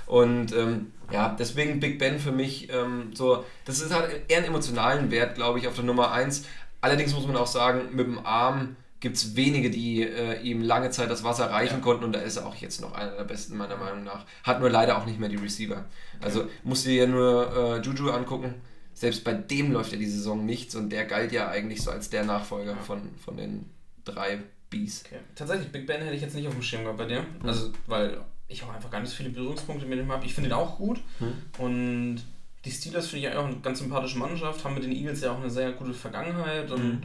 Und 0.06 0.52
ähm, 0.52 0.92
ja, 1.12 1.36
deswegen 1.38 1.80
Big 1.80 1.98
Ben 1.98 2.18
für 2.18 2.32
mich 2.32 2.68
ähm, 2.72 3.10
so, 3.14 3.44
das 3.64 3.80
ist 3.80 3.94
halt 3.94 4.22
eher 4.28 4.38
einen 4.38 4.46
emotionalen 4.46 5.10
Wert, 5.10 5.36
glaube 5.36 5.58
ich, 5.58 5.68
auf 5.68 5.74
der 5.74 5.84
Nummer 5.84 6.12
1. 6.12 6.44
Allerdings 6.82 7.14
muss 7.14 7.26
man 7.26 7.36
auch 7.36 7.46
sagen, 7.46 7.94
mit 7.96 8.06
dem 8.06 8.24
Arm 8.26 8.76
gibt 9.00 9.16
es 9.16 9.34
wenige, 9.34 9.70
die 9.70 10.02
äh, 10.02 10.40
ihm 10.42 10.62
lange 10.62 10.90
Zeit 10.90 11.10
das 11.10 11.24
Wasser 11.24 11.50
reichen 11.50 11.78
ja. 11.78 11.80
konnten 11.80 12.04
und 12.04 12.12
da 12.12 12.20
ist 12.20 12.36
er 12.36 12.46
auch 12.46 12.54
jetzt 12.56 12.80
noch 12.80 12.92
einer 12.92 13.12
der 13.12 13.24
besten 13.24 13.56
meiner 13.56 13.76
Meinung 13.76 14.04
nach. 14.04 14.26
Hat 14.44 14.60
nur 14.60 14.68
leider 14.68 14.98
auch 14.98 15.06
nicht 15.06 15.18
mehr 15.18 15.28
die 15.28 15.36
Receiver. 15.36 15.84
Also 16.20 16.48
musst 16.62 16.84
du 16.84 16.90
dir 16.90 17.06
nur 17.06 17.52
äh, 17.56 17.80
Juju 17.80 18.10
angucken. 18.10 18.54
Selbst 18.94 19.24
bei 19.24 19.32
dem 19.32 19.72
läuft 19.72 19.92
ja 19.92 19.98
die 19.98 20.06
Saison 20.06 20.44
nichts 20.44 20.74
und 20.74 20.90
der 20.90 21.06
galt 21.06 21.32
ja 21.32 21.48
eigentlich 21.48 21.82
so 21.82 21.90
als 21.90 22.10
der 22.10 22.24
Nachfolger 22.24 22.76
von, 22.76 23.14
von 23.16 23.36
den 23.36 23.70
drei 24.04 24.40
Bs. 24.70 25.04
Okay. 25.06 25.20
Tatsächlich, 25.34 25.72
Big 25.72 25.86
Ben 25.86 26.02
hätte 26.02 26.14
ich 26.14 26.22
jetzt 26.22 26.34
nicht 26.34 26.46
auf 26.46 26.54
dem 26.54 26.62
Schirm 26.62 26.82
gehabt 26.82 26.98
bei 26.98 27.06
dir. 27.06 27.22
Mhm. 27.22 27.48
Also, 27.48 27.72
weil 27.86 28.20
ich 28.48 28.62
auch 28.62 28.72
einfach 28.72 28.90
gar 28.90 29.00
nicht 29.00 29.10
so 29.10 29.16
viele 29.16 29.30
Berührungspunkte 29.30 29.86
mit 29.86 29.98
ihm 29.98 30.12
habe. 30.12 30.24
Ich 30.26 30.34
finde 30.34 30.50
ihn 30.50 30.54
auch 30.54 30.76
gut 30.76 31.00
mhm. 31.20 31.32
und 31.58 32.22
die 32.64 32.70
Steelers 32.70 33.08
finde 33.08 33.28
ich 33.28 33.34
auch 33.34 33.46
eine 33.46 33.56
ganz 33.56 33.80
sympathische 33.80 34.18
Mannschaft, 34.18 34.64
haben 34.64 34.74
mit 34.74 34.84
den 34.84 34.92
Eagles 34.92 35.20
ja 35.20 35.32
auch 35.32 35.40
eine 35.40 35.50
sehr 35.50 35.72
gute 35.72 35.94
Vergangenheit 35.94 36.70
und 36.70 36.84
mhm 36.84 37.02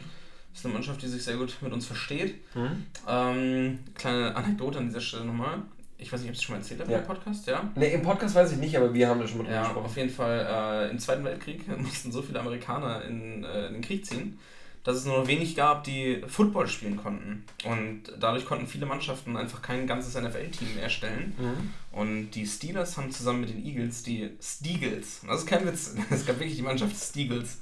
ist 0.57 0.65
eine 0.65 0.73
Mannschaft, 0.73 1.01
die 1.01 1.07
sich 1.07 1.23
sehr 1.23 1.37
gut 1.37 1.55
mit 1.61 1.71
uns 1.71 1.85
versteht. 1.85 2.35
Mhm. 2.55 2.85
Ähm, 3.07 3.79
kleine 3.93 4.35
Anekdote 4.35 4.79
an 4.79 4.87
dieser 4.87 5.01
Stelle 5.01 5.25
nochmal. 5.25 5.61
Ich 5.99 6.11
weiß 6.11 6.21
nicht, 6.21 6.29
ob 6.29 6.33
ich 6.33 6.39
es 6.39 6.43
schon 6.43 6.55
mal 6.55 6.59
erzählt 6.59 6.79
habe 6.79 6.91
ja. 6.91 6.99
im 6.99 7.05
Podcast, 7.05 7.47
ja? 7.47 7.71
Ne, 7.75 7.87
im 7.87 8.01
Podcast 8.01 8.35
weiß 8.35 8.51
ich 8.51 8.57
nicht, 8.57 8.75
aber 8.77 8.93
wir 8.93 9.07
haben 9.07 9.19
da 9.19 9.27
schon 9.27 9.43
mal 9.43 9.51
ja, 9.51 9.63
gesprochen. 9.63 9.85
Auf 9.85 9.97
jeden 9.97 10.09
Fall, 10.09 10.87
äh, 10.87 10.91
im 10.91 10.99
Zweiten 10.99 11.23
Weltkrieg 11.23 11.67
mussten 11.77 12.11
so 12.11 12.21
viele 12.21 12.39
Amerikaner 12.39 13.03
in, 13.05 13.43
äh, 13.43 13.67
in 13.67 13.73
den 13.73 13.81
Krieg 13.81 14.05
ziehen, 14.05 14.39
dass 14.87 14.95
es 14.95 15.05
nur 15.05 15.17
noch 15.17 15.27
wenig 15.27 15.53
gab, 15.53 15.83
die 15.83 16.23
Football 16.29 16.69
spielen 16.69 16.95
konnten. 16.95 17.43
Und 17.65 18.03
dadurch 18.17 18.45
konnten 18.45 18.67
viele 18.67 18.85
Mannschaften 18.85 19.35
einfach 19.35 19.61
kein 19.61 19.85
ganzes 19.85 20.15
NFL-Team 20.15 20.77
erstellen. 20.77 21.35
Mhm. 21.37 21.73
Und 21.91 22.31
die 22.31 22.47
Steelers 22.47 22.95
haben 22.95 23.11
zusammen 23.11 23.41
mit 23.41 23.49
den 23.49 23.65
Eagles 23.65 24.03
die 24.03 24.29
Steagles, 24.41 25.23
das 25.27 25.39
ist 25.41 25.45
kein 25.45 25.67
Witz, 25.67 25.93
es 26.09 26.25
gab 26.25 26.39
wirklich 26.39 26.55
die 26.55 26.61
Mannschaft 26.61 26.95
Steagles, 26.95 27.59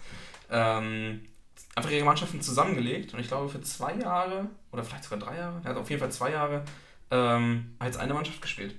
ähm, 0.51 1.22
einfach 1.74 1.89
ihre 1.89 2.05
Mannschaften 2.05 2.41
zusammengelegt 2.41 3.15
und 3.15 3.20
ich 3.20 3.27
glaube 3.27 3.50
für 3.50 3.62
zwei 3.62 3.96
Jahre 3.96 4.48
oder 4.72 4.84
vielleicht 4.84 5.05
sogar 5.05 5.17
drei 5.17 5.38
Jahre, 5.38 5.62
er 5.63 5.72
hat 5.72 5.77
auf 5.77 5.89
jeden 5.89 6.01
Fall 6.01 6.12
zwei 6.12 6.29
Jahre 6.29 6.63
ähm, 7.10 7.74
als 7.79 7.98
eine 7.98 8.13
Mannschaft 8.13 8.39
gespielt. 8.39 8.75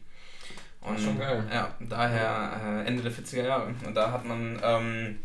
Und, 0.82 1.00
schon 1.00 1.18
geil. 1.18 1.42
Ja, 1.52 1.74
daher 1.80 2.84
äh, 2.84 2.86
Ende 2.86 3.02
der 3.02 3.10
40er 3.10 3.44
Jahre. 3.44 3.74
Und 3.84 3.94
da 3.96 4.12
hat 4.12 4.24
man 4.24 4.60
ähm, 4.62 5.18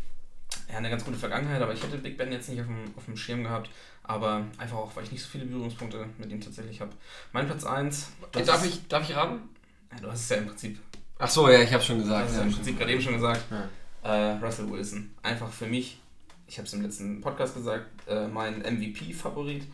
ja, 0.68 0.78
eine 0.78 0.90
ganz 0.90 1.04
gute 1.04 1.18
Vergangenheit, 1.18 1.60
aber 1.62 1.72
ich 1.72 1.82
hätte 1.82 1.98
Big 1.98 2.16
Ben 2.16 2.32
jetzt 2.32 2.48
nicht 2.48 2.60
auf 2.60 2.66
dem, 2.66 2.92
auf 2.96 3.04
dem 3.04 3.16
Schirm 3.16 3.44
gehabt. 3.44 3.70
Aber 4.04 4.44
einfach 4.58 4.76
auch, 4.76 4.96
weil 4.96 5.04
ich 5.04 5.12
nicht 5.12 5.22
so 5.22 5.28
viele 5.28 5.44
Berührungspunkte 5.44 6.06
mit 6.18 6.30
ihm 6.30 6.40
tatsächlich 6.40 6.80
habe. 6.80 6.90
Mein 7.32 7.46
Platz 7.46 7.64
1. 7.64 8.08
Darf 8.32 8.64
ich, 8.64 8.88
darf 8.88 9.08
ich 9.08 9.14
raten? 9.14 9.48
Ja, 9.92 10.00
du 10.00 10.10
hast 10.10 10.20
es 10.20 10.28
ja 10.28 10.36
im 10.38 10.46
Prinzip. 10.46 10.80
Ach 11.18 11.28
so, 11.28 11.48
ja, 11.48 11.60
ich 11.60 11.72
habe 11.72 11.82
schon 11.82 11.98
gesagt. 11.98 12.28
Du 12.28 12.32
hast 12.32 12.36
ja, 12.36 12.42
im 12.42 12.52
Prinzip 12.52 12.78
gerade 12.78 12.92
eben 12.92 13.00
schon 13.00 13.14
gesagt. 13.14 13.44
Ja. 13.50 13.68
Äh, 14.02 14.32
Russell 14.38 14.68
Wilson. 14.68 15.14
Einfach 15.22 15.52
für 15.52 15.66
mich 15.66 15.98
ich 16.52 16.58
habe 16.58 16.66
es 16.66 16.74
im 16.74 16.82
letzten 16.82 17.20
Podcast 17.22 17.54
gesagt, 17.54 17.86
äh, 18.06 18.28
mein 18.28 18.58
MVP-Favorit. 18.60 19.64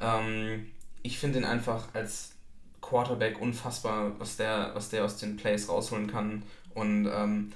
Ähm, 0.00 0.66
ich 1.02 1.18
finde 1.18 1.38
ihn 1.38 1.44
einfach 1.44 1.88
als 1.92 2.32
Quarterback 2.80 3.38
unfassbar, 3.42 4.18
was 4.18 4.38
der, 4.38 4.70
was 4.74 4.88
der 4.88 5.04
aus 5.04 5.18
den 5.18 5.36
Plays 5.36 5.68
rausholen 5.68 6.06
kann. 6.06 6.42
Und 6.72 7.06
ähm, 7.12 7.52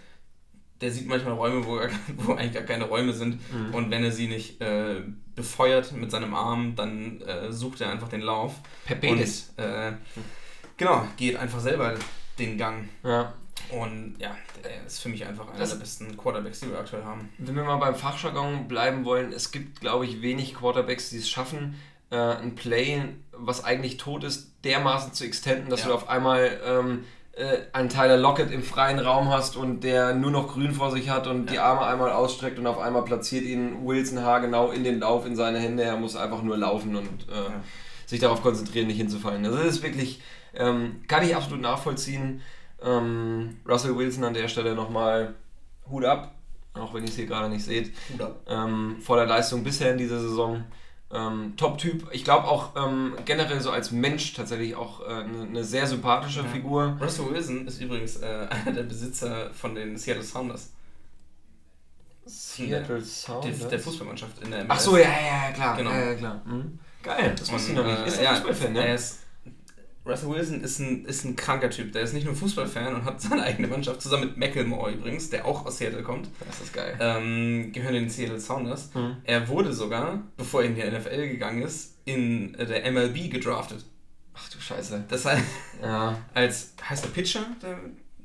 der 0.81 0.91
sieht 0.91 1.09
manchmal 1.09 1.35
Räume, 1.35 1.67
wo, 1.67 1.81
wo 2.17 2.35
eigentlich 2.35 2.55
gar 2.55 2.63
keine 2.63 2.85
Räume 2.85 3.13
sind. 3.13 3.41
Mhm. 3.53 3.75
Und 3.75 3.91
wenn 3.91 4.05
er 4.05 4.13
sie 4.13 4.29
nicht 4.29 4.61
äh, 4.61 5.03
befeuert 5.35 5.93
mit 5.93 6.11
seinem 6.11 6.35
Arm, 6.35 6.75
dann 6.77 7.21
äh, 7.23 7.53
sucht 7.53 7.81
er 7.81 7.91
einfach 7.91 8.09
den 8.09 8.21
Lauf. 8.21 8.55
Perpedes. 8.85 9.53
Und, 9.57 9.65
äh, 9.65 9.93
genau, 10.77 11.07
geht 11.17 11.37
einfach 11.37 11.61
selber 11.61 11.95
den 12.39 12.59
Gang. 12.59 12.89
Ja. 13.03 13.35
Und 13.71 14.17
ja, 14.19 14.37
der 14.65 14.87
ist 14.87 15.01
für 15.01 15.09
mich 15.09 15.27
einfach 15.27 15.49
einer 15.49 15.59
das, 15.59 15.71
der 15.71 15.79
besten 15.79 16.17
Quarterbacks, 16.17 16.61
die 16.61 16.71
wir 16.71 16.79
aktuell 16.79 17.05
haben. 17.05 17.29
Wenn 17.39 17.57
wir 17.57 17.65
mal 17.65 17.77
beim 17.77 17.95
Fachjargon 17.95 18.69
bleiben 18.69 19.05
wollen, 19.05 19.33
es 19.33 19.51
gibt, 19.51 19.81
glaube 19.81 20.07
ich, 20.07 20.23
wenig 20.23 20.55
Quarterbacks, 20.55 21.11
die 21.11 21.19
es 21.19 21.29
schaffen, 21.29 21.75
äh, 22.11 22.17
ein 22.17 22.55
Play, 22.55 23.03
was 23.33 23.65
eigentlich 23.65 23.99
tot 23.99 24.25
ist, 24.25 24.53
dermaßen 24.65 25.13
zu 25.13 25.25
extenden, 25.25 25.69
dass 25.69 25.81
ja. 25.81 25.89
du 25.89 25.95
auf 25.95 26.09
einmal 26.09 26.61
ähm, 26.65 27.05
äh, 27.39 27.59
einen 27.73 27.89
Tyler 27.89 28.17
Lockett 28.17 28.51
im 28.51 28.65
freien 28.65 28.99
Raum 28.99 29.29
hast 29.29 29.57
und 29.57 29.85
der 29.85 30.13
nur 30.13 30.33
noch 30.33 30.49
grün 30.49 30.73
vor 30.73 30.91
sich 30.91 31.09
hat 31.09 31.29
und 31.29 31.47
ja. 31.47 31.53
die 31.53 31.59
Arme 31.61 31.87
einmal 31.87 32.11
ausstreckt 32.11 32.59
und 32.59 32.67
auf 32.67 32.79
einmal 32.79 33.05
platziert 33.05 33.45
ihn 33.45 33.87
Wilson 33.87 34.23
Haar 34.23 34.41
genau 34.41 34.71
in 34.73 34.83
den 34.83 34.99
Lauf 34.99 35.25
in 35.25 35.37
seine 35.37 35.61
Hände. 35.61 35.85
Er 35.85 35.97
muss 35.97 36.17
einfach 36.17 36.43
nur 36.43 36.57
laufen 36.57 36.97
und 36.97 37.29
äh, 37.29 37.35
ja. 37.35 37.63
sich 38.07 38.19
darauf 38.19 38.43
konzentrieren, 38.43 38.89
nicht 38.89 38.97
hinzufallen. 38.97 39.45
Also 39.45 39.57
das 39.57 39.67
ist 39.69 39.83
wirklich, 39.85 40.21
ähm, 40.53 41.03
kann 41.07 41.25
ich 41.25 41.37
absolut 41.37 41.61
nachvollziehen. 41.61 42.43
Ähm, 42.83 43.59
Russell 43.69 43.97
Wilson 43.97 44.25
an 44.25 44.35
der 44.35 44.49
Stelle 44.49 44.75
nochmal 44.75 45.35
Hut 45.89 46.05
ab, 46.05 46.35
auch 46.75 46.93
wenn 46.93 47.05
ihr 47.05 47.09
es 47.09 47.15
hier 47.15 47.27
gerade 47.27 47.49
nicht 47.49 47.65
seht. 47.65 47.93
Hut 48.13 48.21
ab. 48.21 48.41
Ähm, 48.49 48.97
voller 49.01 49.27
Leistung 49.27 49.63
bisher 49.63 49.93
in 49.93 49.99
dieser 49.99 50.19
Saison. 50.19 50.65
Ähm, 51.11 51.55
Top-Typ. 51.57 52.09
Ich 52.13 52.23
glaube 52.23 52.47
auch 52.47 52.77
ähm, 52.77 53.15
generell 53.25 53.61
so 53.61 53.71
als 53.71 53.91
Mensch 53.93 54.35
tatsächlich 54.35 54.75
auch 54.75 55.01
äh, 55.01 55.05
eine, 55.05 55.43
eine 55.43 55.65
sehr 55.65 55.87
sympathische 55.87 56.41
ja. 56.41 56.47
Figur. 56.47 56.99
Russell 57.01 57.31
Wilson 57.31 57.67
ist 57.67 57.81
übrigens 57.81 58.17
äh, 58.17 58.47
einer 58.51 58.73
der 58.73 58.83
Besitzer 58.83 59.51
von 59.55 59.75
den 59.75 59.97
Seattle 59.97 60.23
Sounders. 60.23 60.73
Seattle 62.27 63.01
Sounders? 63.03 63.59
Der, 63.59 63.69
der 63.69 63.81
Fußballmannschaft 63.81 64.43
in 64.43 64.51
der 64.51 64.65
MLS. 64.65 64.71
Ach 64.71 64.81
so, 64.81 64.97
ja, 64.99 65.09
ja, 65.09 65.47
ja, 65.47 65.53
klar. 65.53 65.77
Genau. 65.79 65.91
Ja, 65.91 66.11
ja, 66.11 66.15
klar. 66.15 66.43
Mhm. 66.45 66.79
Geil, 67.03 67.35
das 67.39 67.51
wusste 67.51 67.71
ich 67.71 67.77
noch 67.79 67.87
nicht. 67.87 68.07
Ist 68.07 68.19
er 68.19 68.33
äh, 68.33 68.35
Fußballfan, 68.35 68.73
ne? 68.75 68.87
Er 68.87 68.95
ist 68.95 69.21
Russell 70.09 70.31
Wilson 70.31 70.63
ist 70.63 70.79
ein, 70.79 71.05
ist 71.05 71.25
ein 71.25 71.37
kranker 71.37 71.71
Typ. 71.71 71.93
Der 71.93 72.03
ist 72.03 72.15
nicht 72.15 72.25
nur 72.25 72.35
Fußballfan 72.35 72.95
und 72.95 73.05
hat 73.05 73.21
seine 73.21 73.43
eigene 73.43 73.69
Mannschaft, 73.69 74.01
zusammen 74.01 74.29
mit 74.29 74.37
Macklemore 74.37 74.93
übrigens, 74.93 75.31
der 75.31 75.45
auch 75.45 75.67
aus 75.67 75.79
Seattle 75.79 76.03
kommt. 76.03 76.29
Das 76.47 76.61
ist 76.61 76.73
geil. 76.73 76.97
Ähm, 77.01 77.73
gehören 77.73 77.95
in 77.95 78.05
den 78.05 78.11
Seattle 78.11 78.41
Sounders. 78.41 78.95
Mhm. 78.95 79.17
Er 79.25 79.49
wurde 79.49 79.73
sogar, 79.73 80.23
bevor 80.37 80.63
er 80.63 80.69
in 80.69 80.75
die 80.75 80.83
NFL 80.83 81.29
gegangen 81.29 81.63
ist, 81.63 81.97
in 82.05 82.55
der 82.55 82.91
MLB 82.91 83.31
gedraftet. 83.31 83.85
Ach 84.35 84.49
du 84.49 84.61
Scheiße. 84.61 85.05
Das 85.09 85.25
heißt, 85.25 85.45
ja. 85.83 86.17
als, 86.33 86.75
heißt 86.89 87.05
der 87.05 87.11
Pitcher, 87.11 87.47
der 87.63 87.79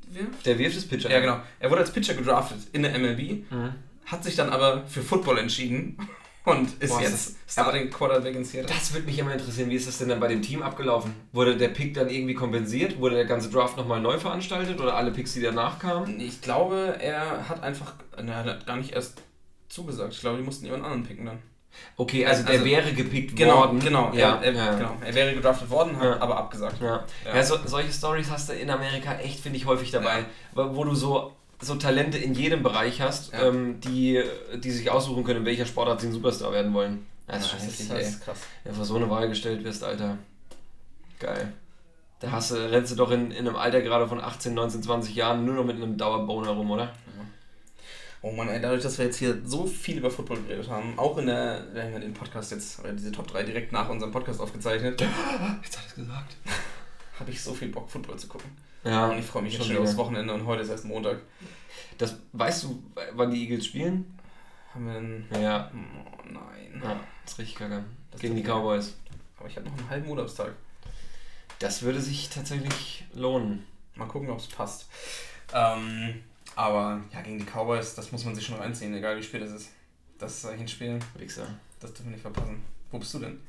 wirft? 0.08 0.46
Der 0.46 0.58
wirft 0.58 0.76
das 0.76 0.86
Pitcher. 0.86 1.10
Ja, 1.10 1.20
genau. 1.20 1.40
Er 1.58 1.70
wurde 1.70 1.82
als 1.82 1.92
Pitcher 1.92 2.14
gedraftet 2.14 2.58
in 2.72 2.82
der 2.82 2.98
MLB, 2.98 3.50
mhm. 3.50 3.74
hat 4.06 4.24
sich 4.24 4.36
dann 4.36 4.48
aber 4.48 4.86
für 4.86 5.02
Football 5.02 5.38
entschieden 5.38 5.98
und 6.44 6.82
ist 6.82 6.90
Boah, 6.90 7.00
jetzt 7.00 7.36
Starting 7.48 7.90
Quarterback 7.90 8.34
in 8.34 8.44
Seattle. 8.44 8.74
Das 8.74 8.92
würde 8.92 9.06
mich 9.06 9.18
immer 9.18 9.32
interessieren. 9.32 9.70
Wie 9.70 9.76
ist 9.76 9.88
das 9.88 9.98
denn 9.98 10.08
dann 10.08 10.20
bei 10.20 10.28
dem 10.28 10.42
Team 10.42 10.62
abgelaufen? 10.62 11.14
Wurde 11.32 11.56
der 11.56 11.68
Pick 11.68 11.94
dann 11.94 12.10
irgendwie 12.10 12.34
kompensiert? 12.34 12.98
Wurde 13.00 13.16
der 13.16 13.24
ganze 13.24 13.50
Draft 13.50 13.76
nochmal 13.76 14.00
neu 14.00 14.18
veranstaltet 14.18 14.78
oder 14.78 14.94
alle 14.94 15.10
Picks, 15.10 15.32
die 15.32 15.40
danach 15.40 15.78
kamen? 15.78 16.20
Ich 16.20 16.42
glaube, 16.42 16.96
er 17.00 17.48
hat 17.48 17.62
einfach, 17.62 17.94
er 18.16 18.36
hat 18.36 18.66
gar 18.66 18.76
nicht 18.76 18.92
erst 18.92 19.22
zugesagt. 19.68 20.12
Ich 20.12 20.20
glaube, 20.20 20.36
die 20.36 20.44
mussten 20.44 20.66
jemand 20.66 20.84
anderen 20.84 21.04
picken 21.04 21.26
dann. 21.26 21.38
Okay, 21.96 22.24
also, 22.24 22.42
also 22.42 22.52
der 22.52 22.64
wäre 22.64 22.92
gepickt 22.92 23.36
genau, 23.36 23.58
worden. 23.58 23.80
Genau, 23.80 24.12
ja, 24.14 24.36
er, 24.36 24.52
ja. 24.52 24.74
genau. 24.74 24.96
Er 25.04 25.14
wäre 25.14 25.34
gedraftet 25.34 25.70
worden, 25.70 25.96
hat 25.98 26.04
ja. 26.04 26.20
aber 26.20 26.36
abgesagt. 26.36 26.80
Ja, 26.80 27.04
ja. 27.24 27.42
so, 27.42 27.56
solche 27.64 27.92
Stories 27.92 28.30
hast 28.30 28.48
du 28.48 28.52
in 28.52 28.70
Amerika 28.70 29.14
echt, 29.14 29.40
finde 29.40 29.58
ich, 29.58 29.66
häufig 29.66 29.90
dabei, 29.90 30.24
wo 30.52 30.84
du 30.84 30.94
so 30.94 31.32
so 31.64 31.74
Talente 31.76 32.18
in 32.18 32.34
jedem 32.34 32.62
Bereich 32.62 33.00
hast, 33.00 33.32
ja. 33.32 33.48
ähm, 33.48 33.80
die, 33.80 34.22
die 34.56 34.70
sich 34.70 34.90
aussuchen 34.90 35.24
können, 35.24 35.40
in 35.40 35.46
welcher 35.46 35.66
Sportart 35.66 36.00
sie 36.00 36.08
ein 36.08 36.12
Superstar 36.12 36.52
werden 36.52 36.74
wollen. 36.74 37.06
Das 37.26 37.38
ist 37.38 37.52
ja, 37.52 37.58
schon 37.58 37.66
heftig, 37.66 37.90
ey. 37.90 38.24
krass. 38.24 38.38
Wenn 38.62 38.72
du 38.72 38.76
vor 38.76 38.84
so 38.84 38.96
eine 38.96 39.10
Wahl 39.10 39.28
gestellt 39.28 39.64
wirst, 39.64 39.82
Alter. 39.82 40.18
Geil. 41.18 41.52
Da 42.20 42.30
hast 42.30 42.50
du, 42.50 42.54
rennst 42.54 42.92
du 42.92 42.96
doch 42.96 43.10
in, 43.10 43.30
in 43.30 43.46
einem 43.46 43.56
Alter 43.56 43.82
gerade 43.82 44.08
von 44.08 44.20
18, 44.20 44.54
19, 44.54 44.82
20 44.82 45.14
Jahren 45.14 45.44
nur 45.44 45.54
noch 45.54 45.64
mit 45.64 45.76
einem 45.76 45.96
Dauerboner 45.96 46.50
rum, 46.50 46.70
oder? 46.70 46.92
Oh 48.26 48.32
Mann, 48.32 48.48
ey, 48.48 48.58
dadurch, 48.58 48.82
dass 48.82 48.96
wir 48.96 49.04
jetzt 49.04 49.18
hier 49.18 49.42
so 49.44 49.66
viel 49.66 49.98
über 49.98 50.10
Football 50.10 50.38
geredet 50.44 50.70
haben, 50.70 50.98
auch 50.98 51.18
in 51.18 51.26
der, 51.26 51.66
wir 51.74 51.82
haben 51.82 51.92
ja 51.92 51.98
den 51.98 52.14
Podcast 52.14 52.52
jetzt, 52.52 52.80
oder 52.80 52.94
diese 52.94 53.12
Top 53.12 53.26
3 53.26 53.42
direkt 53.42 53.70
nach 53.70 53.90
unserem 53.90 54.12
Podcast 54.12 54.40
aufgezeichnet. 54.40 54.98
Jetzt 55.62 55.76
hat 55.76 55.86
es 55.88 55.94
gesagt. 55.94 56.36
Habe 57.20 57.30
ich 57.30 57.42
so 57.42 57.52
viel 57.52 57.68
Bock, 57.68 57.90
Football 57.90 58.18
zu 58.18 58.28
gucken. 58.28 58.50
Ja. 58.84 59.08
Und 59.08 59.18
ich 59.18 59.24
freue 59.24 59.42
mich 59.42 59.56
schon 59.56 59.76
aufs 59.78 59.96
Wochenende 59.96 60.32
und 60.34 60.46
heute 60.46 60.62
ist 60.62 60.68
erst 60.68 60.84
Montag. 60.84 61.22
Das, 61.98 62.16
weißt 62.32 62.64
du, 62.64 62.82
wann 63.12 63.30
die 63.30 63.42
Eagles 63.42 63.66
spielen? 63.66 64.18
Haben 64.74 64.86
wir 64.86 64.96
einen. 64.96 65.28
Ja. 65.40 65.70
Oh 65.72 66.22
nein. 66.26 66.82
Ja, 66.82 67.00
das 67.24 67.32
ist 67.32 67.38
richtig 67.38 67.56
kacke. 67.56 67.84
Das 68.10 68.20
Gegen 68.20 68.36
die 68.36 68.42
Cowboys. 68.42 68.94
Aber 69.38 69.48
ich 69.48 69.56
habe 69.56 69.66
noch 69.68 69.78
einen 69.78 69.90
halben 69.90 70.08
Urlaubstag. 70.08 70.52
Das 71.60 71.82
würde 71.82 72.00
sich 72.00 72.28
tatsächlich 72.28 73.04
lohnen. 73.14 73.64
Mal 73.94 74.06
gucken, 74.06 74.28
ob 74.30 74.38
es 74.38 74.48
passt. 74.48 74.88
Ähm, 75.52 76.22
aber 76.56 77.00
ja, 77.12 77.20
gegen 77.22 77.38
die 77.38 77.44
Cowboys, 77.44 77.94
das 77.94 78.12
muss 78.12 78.24
man 78.24 78.34
sich 78.34 78.44
schon 78.44 78.56
reinziehen, 78.56 78.94
egal 78.94 79.16
wie 79.16 79.22
spät 79.22 79.42
es 79.42 79.52
ist. 79.52 79.70
Das 80.18 80.38
ist 80.38 80.46
eigentlich 80.46 80.62
ein 80.62 80.68
Spiel. 80.68 80.98
Wichser. 81.16 81.46
Das 81.80 81.92
dürfen 81.92 82.06
wir 82.06 82.12
nicht 82.12 82.22
verpassen. 82.22 82.62
Wo 82.90 82.98
bist 82.98 83.14
du 83.14 83.20
denn? 83.20 83.40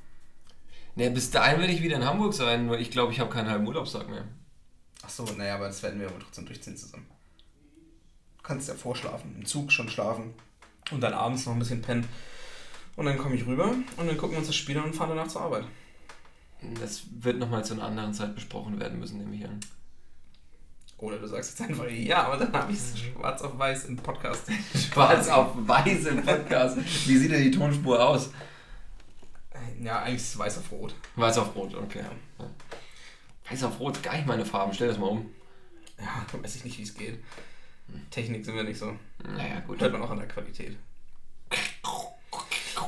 Ne, 0.95 1.10
bis 1.10 1.30
dahin 1.32 1.60
werde 1.60 1.74
ich 1.74 1.82
wieder 1.82 1.98
in 1.98 2.06
Hamburg 2.06 2.34
sein, 2.34 2.69
weil 2.69 2.82
ich 2.82 2.91
glaube, 2.91 3.12
ich 3.12 3.19
habe 3.19 3.30
keinen 3.30 3.50
halben 3.50 3.67
Urlaubstag 3.67 4.10
mehr. 4.10 4.26
Ach 5.06 5.10
so, 5.10 5.26
naja, 5.38 5.56
aber 5.56 5.68
das 5.68 5.84
werden 5.84 6.00
wir 6.00 6.08
aber 6.08 6.20
trotzdem 6.20 6.46
durchziehen 6.46 6.76
zusammen. 6.76 7.06
Du 8.38 8.44
kannst 8.44 8.68
ja 8.68 8.74
vorschlafen, 8.74 9.36
im 9.38 9.46
Zug 9.46 9.72
schon 9.72 9.89
schlafen 9.89 10.34
und 10.91 11.02
dann 11.02 11.13
abends 11.13 11.46
noch 11.46 11.54
ein 11.54 11.60
bisschen 11.60 11.82
pennen. 11.82 12.08
Und 12.96 13.06
dann 13.06 13.18
komme 13.18 13.36
ich 13.36 13.46
rüber 13.46 13.65
und 13.98 14.08
dann 14.08 14.18
gucken 14.18 14.32
wir 14.32 14.39
uns 14.39 14.48
das 14.48 14.56
Spiel 14.56 14.78
an 14.78 14.86
und 14.86 14.96
fahren 14.96 15.10
danach 15.10 15.28
zur 15.28 15.41
Arbeit. 15.41 15.65
Das 16.80 17.04
wird 17.20 17.38
nochmal 17.38 17.63
zu 17.65 17.74
einer 17.74 17.84
anderen 17.84 18.13
Zeit 18.13 18.34
besprochen 18.34 18.80
werden 18.80 19.00
müssen, 19.00 19.18
nehme 19.18 19.36
ich 19.36 19.46
an. 19.46 19.60
Oder 20.98 21.18
du 21.18 21.28
sagst 21.28 21.60
jetzt 21.60 21.70
einfach 21.70 21.89
ja, 21.89 22.32
und 22.32 22.39
dann 22.39 22.54
habe 22.54 22.72
ich 22.72 22.80
es 22.80 22.98
schwarz 22.98 23.41
auf 23.41 23.58
weiß 23.60 23.86
im 23.86 23.98
Podcast. 23.98 24.50
Schwarz 24.94 25.28
auf 25.28 25.52
weiß 25.56 26.06
im 26.06 26.24
Podcast. 26.24 26.78
Wie 27.06 27.18
sieht 27.18 27.32
denn 27.32 27.44
die 27.44 27.52
Tonspur 27.52 28.02
aus? 28.02 28.32
Ja, 29.82 30.04
eigentlich 30.04 30.15
ist 30.15 30.34
es 30.34 30.39
weiß 30.39 30.58
auf 30.60 30.72
rot. 30.72 30.96
Weiß 31.15 31.38
auf 31.38 31.54
rot, 31.56 31.76
okay. 31.76 32.04
Ja. 32.39 32.46
Weiß 33.49 33.63
auf 33.63 33.79
rot, 33.79 34.01
gar 34.01 34.15
nicht 34.15 34.25
meine 34.25 34.45
Farben. 34.45 34.73
Stell 34.73 34.88
das 34.88 34.97
mal 34.97 35.08
um. 35.08 35.29
Ja, 35.99 36.25
da 36.31 36.43
weiß 36.43 36.55
ich 36.55 36.65
nicht, 36.65 36.77
wie 36.77 36.84
es 36.84 36.93
geht. 36.93 37.23
Technik 38.10 38.43
sind 38.43 38.55
wir 38.55 38.63
nicht 38.63 38.79
so. 38.79 38.97
Naja, 39.23 39.60
gut. 39.62 39.79
Hört 39.79 39.93
man 39.93 40.01
auch 40.01 40.10
an 40.10 40.17
der 40.17 40.27
Qualität. 40.27 40.77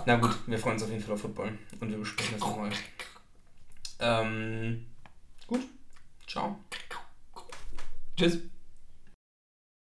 Na 0.05 0.15
gut, 0.15 0.35
wir 0.47 0.57
freuen 0.57 0.75
uns 0.75 0.83
auf 0.83 0.89
jeden 0.89 1.03
Fall 1.03 1.13
auf 1.13 1.21
Football. 1.21 1.57
Und 1.79 1.89
wir 1.89 1.97
besprechen 1.97 2.33
das 2.33 2.41
nochmal. 2.41 2.71
Ähm, 3.99 4.85
gut. 5.47 5.61
Ciao. 6.25 6.59
Tschüss. 8.15 8.39